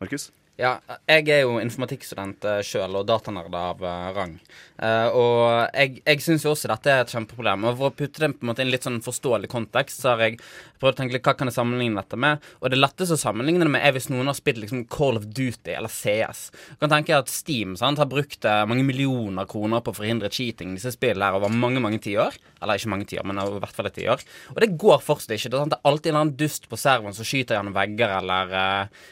Markus? 0.00 0.32
Ja, 0.54 0.76
jeg 1.10 1.32
er 1.34 1.40
jo 1.42 1.56
informatikkstudent 1.58 2.44
uh, 2.46 2.60
sjøl 2.62 2.94
og 2.94 3.08
datanerd 3.08 3.54
av 3.58 3.80
uh, 3.82 4.12
rang. 4.14 4.36
Uh, 4.78 5.08
og 5.10 5.40
jeg, 5.74 5.96
jeg 6.04 6.22
syns 6.22 6.44
jo 6.46 6.52
også 6.52 6.70
dette 6.70 6.92
er 6.92 7.02
et 7.02 7.10
kjempeproblem. 7.10 7.66
Og 7.66 7.80
for 7.80 7.90
å 7.90 7.96
putte 7.98 8.22
det 8.22 8.28
på 8.36 8.46
en 8.46 8.52
måte 8.52 8.62
i 8.62 8.66
en 8.68 8.70
litt 8.70 8.86
sånn 8.86 9.00
forståelig 9.02 9.50
kontekst, 9.50 9.98
så 9.98 10.12
har 10.12 10.22
jeg 10.22 10.38
prøvd 10.78 10.92
å 10.92 11.00
tenke 11.00 11.16
litt 11.16 11.26
hva 11.26 11.34
kan 11.34 11.50
jeg 11.50 11.56
sammenligne 11.56 11.98
dette 11.98 12.20
med. 12.22 12.46
Og 12.62 12.70
det 12.70 12.78
letteste 12.78 13.18
å 13.18 13.22
sammenligne 13.24 13.66
det 13.66 13.72
med 13.74 13.82
er 13.82 13.96
hvis 13.96 14.06
noen 14.14 14.30
har 14.30 14.38
spilt 14.38 14.62
liksom 14.62 14.84
Call 14.94 15.18
of 15.18 15.26
Duty 15.26 15.74
eller 15.74 15.90
CS. 15.90 16.44
Du 16.76 16.86
kan 16.86 16.94
tenke 16.94 17.18
at 17.18 17.34
Steam 17.34 17.74
sant, 17.80 17.98
har 17.98 18.10
brukt 18.10 18.46
mange 18.70 18.86
millioner 18.86 19.50
kroner 19.50 19.82
på 19.82 19.90
å 19.90 19.98
forhindre 19.98 20.30
cheating 20.30 20.78
disse 20.78 20.94
spillene 20.94 21.32
her 21.32 21.40
over 21.40 21.50
mange 21.50 21.82
mange 21.82 21.98
tiår. 22.04 22.38
Eller 22.62 22.78
ikke 22.78 22.92
mange 22.94 23.08
tiår, 23.10 23.26
men 23.26 23.42
i 23.42 23.58
hvert 23.58 23.74
fall 23.76 23.90
et 23.90 23.98
tiår. 23.98 24.22
Og 24.54 24.62
det 24.62 24.70
går 24.80 25.02
fortsatt 25.04 25.34
ikke. 25.34 25.50
Det 25.52 25.60
er 25.66 25.82
alltid 25.82 26.12
en 26.12 26.14
eller 26.14 26.22
annen 26.22 26.38
dust 26.40 26.70
på 26.70 26.78
serveren 26.80 27.16
som 27.16 27.26
skyter 27.26 27.58
gjennom 27.58 27.74
vegger 27.76 28.14
eller, 28.22 28.54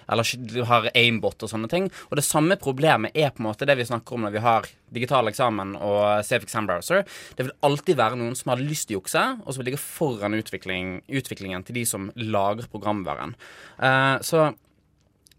eller 0.06 0.68
har 0.70 0.88
aimbot 0.96 1.31
og 1.40 1.52
sånne 1.52 1.70
ting. 1.72 1.88
Og 2.10 2.18
det 2.20 2.26
samme 2.26 2.58
problemet 2.60 3.16
er 3.16 3.32
på 3.32 3.42
en 3.42 3.48
måte 3.48 3.68
det 3.68 3.78
vi 3.80 3.88
snakker 3.88 4.16
om 4.16 4.26
når 4.26 4.36
vi 4.36 4.44
har 4.44 4.68
digital 4.92 5.30
eksamen 5.30 5.76
og 5.80 6.24
Safe 6.26 6.46
Exam 6.46 6.68
Browser. 6.68 7.06
Det 7.36 7.46
vil 7.46 7.54
alltid 7.66 7.98
være 7.98 8.18
noen 8.20 8.36
som 8.38 8.52
har 8.52 8.62
lyst 8.62 8.88
til 8.88 8.98
å 8.98 9.02
jukse, 9.02 9.22
og 9.42 9.48
som 9.48 9.62
vil 9.62 9.72
ligge 9.72 9.82
foran 9.82 10.36
utvikling, 10.38 10.98
utviklingen 11.08 11.64
til 11.66 11.80
de 11.80 11.86
som 11.88 12.10
lager 12.18 12.68
programvaren. 12.72 13.34
Uh, 13.78 14.18
så 14.24 14.52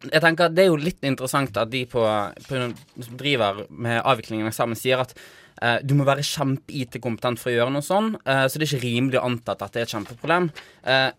jeg 0.03 0.19
tenker 0.19 0.49
Det 0.51 0.65
er 0.65 0.67
jo 0.67 0.75
litt 0.75 1.06
interessant 1.08 1.56
at 1.56 1.69
de 1.71 1.86
på, 1.88 2.01
på, 2.49 2.65
som 3.06 3.19
driver 3.19 3.63
med 3.69 4.01
avviklingen 4.01 4.49
av 4.49 4.51
eksamen, 4.51 4.75
sier 4.75 4.99
at 4.99 5.13
uh, 5.15 5.77
du 5.79 5.93
må 5.95 6.08
være 6.08 6.25
kjempe-IT-kompetent 6.27 7.39
for 7.39 7.53
å 7.53 7.56
gjøre 7.56 7.75
noe 7.77 7.86
sånn, 7.86 8.12
uh, 8.27 8.43
så 8.49 8.60
det 8.60 8.67
er 8.67 8.73
ikke 8.73 8.84
rimelig 8.84 9.21
å 9.21 9.27
anta 9.29 9.56
at 9.56 9.63
dette 9.63 9.79
er 9.79 9.88
et 9.88 9.95
kjempeproblem. 9.95 10.51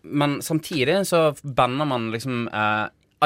men 0.03 0.37
samtidig 0.45 0.99
så 1.09 1.31
banner 1.41 1.87
man 1.89 2.11
liksom 2.13 2.45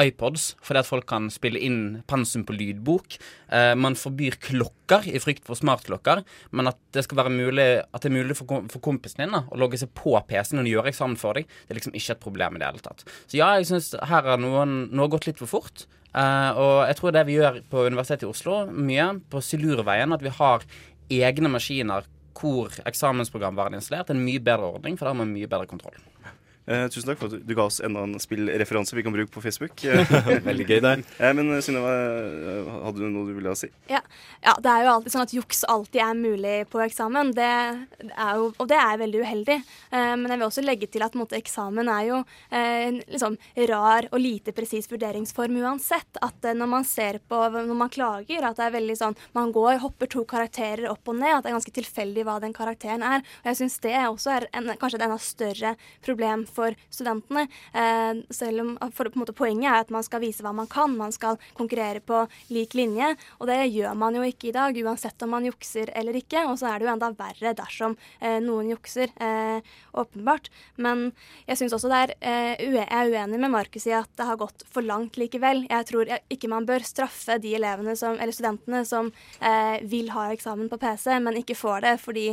iPods 0.00 0.54
fordi 0.64 0.82
at 0.82 0.88
folk 0.88 1.06
kan 1.10 1.28
spille 1.32 1.60
inn 1.60 2.00
pensum 2.10 2.44
på 2.48 2.56
lydbok. 2.56 3.18
Eh, 3.52 3.74
man 3.78 3.98
forbyr 3.98 4.38
klokker 4.42 5.06
i 5.10 5.20
frykt 5.22 5.46
for 5.48 5.58
smartklokker, 5.58 6.24
men 6.56 6.70
at 6.72 6.80
det 6.94 7.04
skal 7.06 7.22
være 7.22 7.34
mulig 7.34 7.68
At 7.80 8.02
det 8.02 8.10
er 8.10 8.16
mulig 8.16 8.36
for, 8.38 8.66
for 8.72 8.82
kompisen 8.82 9.24
din 9.24 9.34
da, 9.34 9.44
å 9.50 9.60
logge 9.60 9.78
seg 9.80 9.92
på 9.96 10.16
PC-en 10.28 10.62
og 10.62 10.70
gjøre 10.70 10.92
eksamen 10.92 11.18
for 11.20 11.38
deg, 11.38 11.48
det 11.48 11.74
er 11.74 11.80
liksom 11.80 11.96
ikke 11.96 12.16
et 12.16 12.22
problem 12.22 12.56
i 12.56 12.62
det 12.62 12.68
hele 12.68 12.84
tatt. 12.84 13.04
Så 13.26 13.40
ja, 13.40 13.54
jeg 13.58 13.68
syns 13.70 13.92
her 14.10 14.28
har 14.32 14.40
noe 14.40 15.10
gått 15.12 15.28
litt 15.28 15.40
for 15.40 15.50
fort. 15.50 15.86
Eh, 16.10 16.50
og 16.58 16.86
jeg 16.88 16.98
tror 16.98 17.14
det 17.14 17.26
vi 17.28 17.36
gjør 17.38 17.60
på 17.70 17.84
Universitetet 17.86 18.26
i 18.26 18.30
Oslo, 18.30 18.64
mye 18.70 19.12
på 19.30 19.42
Silurveien, 19.44 20.14
at 20.16 20.24
vi 20.24 20.32
har 20.40 20.66
egne 21.10 21.52
maskiner 21.52 22.08
hvor 22.40 22.72
eksamensprogramvaren 22.88 23.76
er 23.76 23.82
installert, 23.82 24.10
er 24.10 24.16
en 24.16 24.24
mye 24.24 24.42
bedre 24.42 24.70
ordning, 24.76 24.96
for 24.96 25.06
da 25.06 25.12
har 25.12 25.20
man 25.20 25.34
mye 25.34 25.50
bedre 25.50 25.68
kontroll. 25.70 25.98
Eh, 26.70 26.86
tusen 26.86 27.08
takk 27.10 27.18
for 27.18 27.32
at 27.32 27.42
du, 27.42 27.54
ga 27.56 27.64
oss 27.66 27.80
enda 27.82 28.04
en 28.06 28.14
spillreferanse 28.22 28.94
vi 28.94 29.02
kan 29.02 29.14
bruke 29.14 29.32
på 29.34 29.42
Facebook. 29.42 29.82
Veldig 30.50 30.66
gøy 30.68 30.80
der. 30.84 31.02
Eh, 31.20 31.32
men 31.36 31.50
Synnøve, 31.60 31.90
eh, 31.90 32.68
hadde 32.86 33.02
du 33.02 33.08
noe 33.12 33.28
du 33.28 33.34
ville 33.36 33.52
si? 33.58 33.68
Ja. 33.90 33.98
ja. 34.40 34.54
det 34.62 34.70
er 34.70 34.84
jo 34.86 34.92
alltid 34.94 35.12
sånn 35.12 35.24
at 35.26 35.34
juks 35.34 35.64
alltid 35.68 36.00
er 36.04 36.14
mulig 36.16 36.54
på 36.70 36.80
eksamen. 36.84 37.32
Det 37.36 37.48
er 37.50 38.38
jo, 38.38 38.46
og 38.54 38.68
det 38.70 38.78
er 38.78 39.00
veldig 39.00 39.20
uheldig. 39.24 39.56
Eh, 39.58 40.12
men 40.14 40.28
jeg 40.28 40.38
vil 40.38 40.46
også 40.46 40.64
legge 40.64 40.88
til 40.94 41.04
at 41.04 41.18
måte, 41.18 41.36
eksamen 41.40 41.90
er 41.92 42.06
jo 42.08 42.20
eh, 42.22 42.86
en 42.86 43.00
liksom, 43.02 43.36
rar 43.70 44.08
og 44.10 44.22
lite 44.22 44.54
presis 44.56 44.88
vurderingsform 44.92 45.58
uansett. 45.60 46.22
At 46.22 46.46
eh, 46.46 46.56
når 46.56 46.70
man 46.76 46.88
ser 46.88 47.20
på, 47.26 47.42
når 47.56 47.76
man 47.82 47.92
klager, 47.92 48.46
at 48.46 48.60
det 48.60 48.68
er 48.68 48.76
veldig 48.78 48.98
sånn 49.00 49.18
Man 49.36 49.50
går, 49.52 49.80
hopper 49.82 50.08
to 50.10 50.24
karakterer 50.28 50.88
opp 50.92 51.10
og 51.10 51.18
ned. 51.18 51.34
At 51.34 51.44
det 51.44 51.52
er 51.52 51.58
ganske 51.58 51.76
tilfeldig 51.80 52.26
hva 52.28 52.38
den 52.42 52.56
karakteren 52.56 53.04
er. 53.04 53.26
Og 53.42 53.52
jeg 53.52 53.60
syns 53.60 53.80
det 53.84 53.96
også 54.06 54.36
er 54.38 54.48
en, 54.56 54.72
kanskje 54.80 55.00
et 55.02 55.06
enda 55.08 55.20
større 55.20 55.74
problem 56.06 56.46
for 56.48 56.59
for 56.60 56.76
studentene. 56.92 57.46
Eh, 57.72 58.20
selv 58.30 58.64
om 58.64 58.72
for, 58.94 59.10
måte, 59.18 59.34
Poenget 59.40 59.70
er 59.70 59.84
at 59.84 59.92
man 59.94 60.04
skal 60.04 60.22
vise 60.24 60.44
hva 60.44 60.52
man 60.56 60.68
kan, 60.70 60.92
man 60.98 61.14
skal 61.14 61.38
konkurrere 61.56 62.02
på 62.04 62.24
lik 62.52 62.74
linje. 62.76 63.14
Og 63.40 63.48
det 63.48 63.58
gjør 63.70 63.96
man 63.98 64.18
jo 64.18 64.24
ikke 64.26 64.50
i 64.50 64.54
dag, 64.56 64.76
uansett 64.84 65.24
om 65.24 65.32
man 65.36 65.46
jukser 65.48 65.92
eller 65.96 66.18
ikke. 66.18 66.44
Og 66.50 66.58
så 66.60 66.70
er 66.70 66.80
det 66.80 66.88
jo 66.88 66.92
enda 66.92 67.12
verre 67.16 67.54
dersom 67.56 67.96
eh, 68.20 68.38
noen 68.44 68.72
jukser, 68.74 69.12
eh, 69.22 69.64
åpenbart. 70.00 70.50
Men 70.76 71.10
jeg 71.48 71.60
syns 71.60 71.76
også 71.76 71.90
det 71.90 72.00
er 72.00 72.10
Jeg 72.60 72.86
er 72.86 73.10
uenig 73.10 73.38
med 73.40 73.52
Markus 73.52 73.86
i 73.88 73.94
at 73.96 74.10
det 74.18 74.26
har 74.26 74.38
gått 74.40 74.64
for 74.70 74.84
langt 74.84 75.16
likevel. 75.20 75.64
Jeg 75.70 75.86
tror 75.88 76.10
ikke 76.32 76.50
man 76.50 76.66
bør 76.68 76.84
straffe 76.86 77.38
de 77.42 77.54
elevene 77.56 77.94
som, 77.98 78.18
eller 78.18 78.34
studentene 78.34 78.82
som 78.88 79.10
vil 79.90 80.10
ha 80.14 80.26
eksamen 80.34 80.68
på 80.70 80.78
PC, 80.80 81.06
men 81.22 81.38
ikke 81.40 81.56
får 81.58 81.84
det 81.84 81.94
fordi 82.02 82.26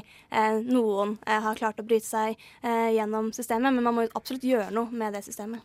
noen 0.67 1.15
har 1.25 1.59
klart 1.59 1.79
å 1.81 1.85
bryte 1.87 2.07
seg 2.07 2.37
gjennom 2.63 3.31
systemet. 3.35 3.73
Men 3.73 3.85
man 3.85 3.97
må 3.97 4.06
jo 4.07 4.15
absolutt 4.17 4.47
gjøre 4.47 4.71
noe 4.75 4.91
med 4.91 5.15
det 5.17 5.23
systemet. 5.27 5.63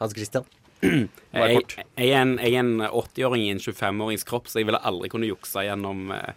Hans 0.00 0.16
Christian? 0.16 0.48
Jeg, 1.30 1.60
jeg, 1.68 2.06
er 2.08 2.22
en, 2.22 2.38
en 2.40 2.70
80-åring 2.88 3.42
i 3.44 3.50
en 3.52 3.60
25-årings 3.60 4.24
kropp, 4.26 4.48
så 4.48 4.58
jeg 4.58 4.66
ville 4.66 4.80
aldri 4.88 5.10
kunne 5.12 5.28
jukse 5.28 5.62
gjennom, 5.62 6.08
eh, 6.16 6.32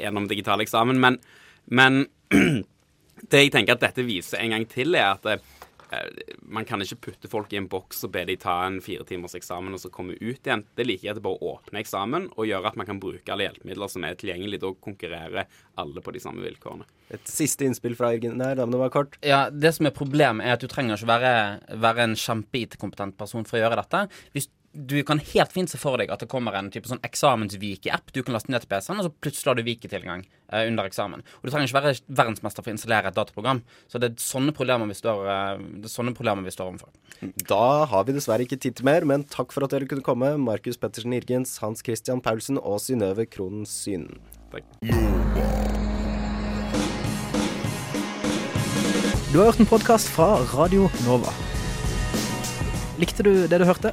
gjennom 0.00 0.24
digital 0.30 0.64
eksamen. 0.64 0.98
Men, 0.98 1.18
men 1.68 2.00
det 3.30 3.42
jeg 3.44 3.52
tenker 3.52 3.76
at 3.76 3.84
dette 3.84 4.06
viser 4.08 4.40
en 4.40 4.56
gang 4.56 4.64
til, 4.72 4.96
er 4.96 5.12
at 5.12 5.28
eh, 5.28 5.44
man 6.42 6.66
kan 6.68 6.82
ikke 6.82 7.00
putte 7.08 7.30
folk 7.30 7.52
i 7.52 7.58
en 7.60 7.68
boks 7.70 8.04
og 8.06 8.12
be 8.14 8.24
de 8.28 8.36
ta 8.40 8.54
en 8.66 8.80
fire 8.84 9.06
timers 9.08 9.36
eksamen 9.38 9.74
og 9.74 9.82
så 9.82 9.90
komme 9.92 10.16
ut 10.18 10.46
igjen. 10.46 10.64
Det 10.76 10.86
liker 10.86 11.08
jeg 11.08 11.16
at 11.16 11.22
å 11.22 11.26
bare 11.28 11.50
åpne 11.52 11.82
eksamen 11.82 12.28
og 12.34 12.48
gjøre 12.48 12.72
at 12.72 12.78
man 12.80 12.88
kan 12.88 13.00
bruke 13.02 13.32
alle 13.32 13.48
hjelpemidler 13.48 13.92
som 13.92 14.06
er 14.06 14.18
tilgjengelig. 14.20 14.60
Da 14.62 14.72
konkurrerer 14.88 15.48
alle 15.78 16.04
på 16.04 16.14
de 16.14 16.22
samme 16.22 16.44
vilkårene. 16.44 16.88
Et 17.14 17.30
siste 17.30 17.64
innspill 17.64 17.96
fra 17.96 18.12
Jørgen 18.12 18.40
der, 18.40 18.58
da 18.58 18.66
må 18.66 18.76
det 18.76 18.82
være 18.82 18.96
kort. 18.98 19.18
Ja, 19.24 19.48
Det 19.48 19.72
som 19.76 19.88
er 19.88 19.96
problemet, 19.96 20.44
er 20.44 20.58
at 20.58 20.64
du 20.64 20.68
trenger 20.68 20.98
ikke 20.98 21.08
være, 21.08 21.34
være 21.80 22.04
en 22.04 22.16
kjempe-IT-kompetent 22.18 23.16
person 23.16 23.48
for 23.48 23.56
å 23.56 23.64
gjøre 23.64 23.80
dette. 23.80 24.04
Hvis 24.36 24.50
du 24.72 25.02
kan 25.02 25.18
helt 25.18 25.52
fint 25.52 25.70
se 25.70 25.78
for 25.80 25.96
deg 26.00 26.10
at 26.12 26.20
det 26.20 26.28
kommer 26.30 26.54
en 26.58 26.68
type 26.72 26.88
sånn 26.88 27.00
eksamensvike-app 27.06 28.12
du 28.12 28.20
kan 28.22 28.34
laste 28.36 28.52
ned 28.52 28.62
til 28.62 28.70
PC-en, 28.70 29.00
og 29.00 29.06
så 29.08 29.12
plutselig 29.24 29.50
har 29.50 29.58
du 29.58 29.64
viketilgang 29.64 30.24
eh, 30.26 30.66
under 30.68 30.88
eksamen. 30.88 31.24
Og 31.40 31.46
du 31.46 31.52
trenger 31.52 31.70
ikke 31.70 31.78
være 31.80 31.94
verdensmester 32.20 32.64
for 32.64 32.70
å 32.70 32.76
installere 32.76 33.10
et 33.10 33.16
dataprogram. 33.16 33.62
Så 33.88 34.00
det 34.02 34.10
er 34.10 34.22
sånne 34.22 34.52
problemer 34.56 34.90
vi 34.90 34.98
står, 34.98 35.24
eh, 35.32 35.62
det 35.80 35.88
er 35.88 35.94
sånne 35.94 36.14
problemer 36.16 36.44
vi 36.44 36.52
står 36.52 36.72
overfor. 36.74 36.92
Da 37.48 37.86
har 37.90 38.04
vi 38.06 38.16
dessverre 38.18 38.44
ikke 38.44 38.60
tid 38.60 38.76
til 38.78 38.88
mer, 38.88 39.08
men 39.08 39.24
takk 39.24 39.56
for 39.56 39.64
at 39.64 39.72
dere 39.72 39.88
kunne 39.88 40.04
komme. 40.04 40.34
Markus 40.42 40.78
Pettersen 40.80 41.16
Irgens, 41.16 41.56
Hans 41.64 41.82
Christian 41.84 42.20
Paulsen 42.24 42.60
og 42.60 42.78
Synnøve 42.84 43.24
Kronen 43.32 43.64
Syn. 43.68 44.10
Takk. 44.52 44.68
Du 49.32 49.40
har 49.40 49.50
hørt 49.50 49.60
en 49.60 49.68
podkast 49.68 50.08
fra 50.12 50.38
Radio 50.54 50.86
Nova. 51.04 51.32
Likte 52.98 53.22
du 53.26 53.32
det 53.46 53.60
du 53.60 53.66
hørte? 53.68 53.92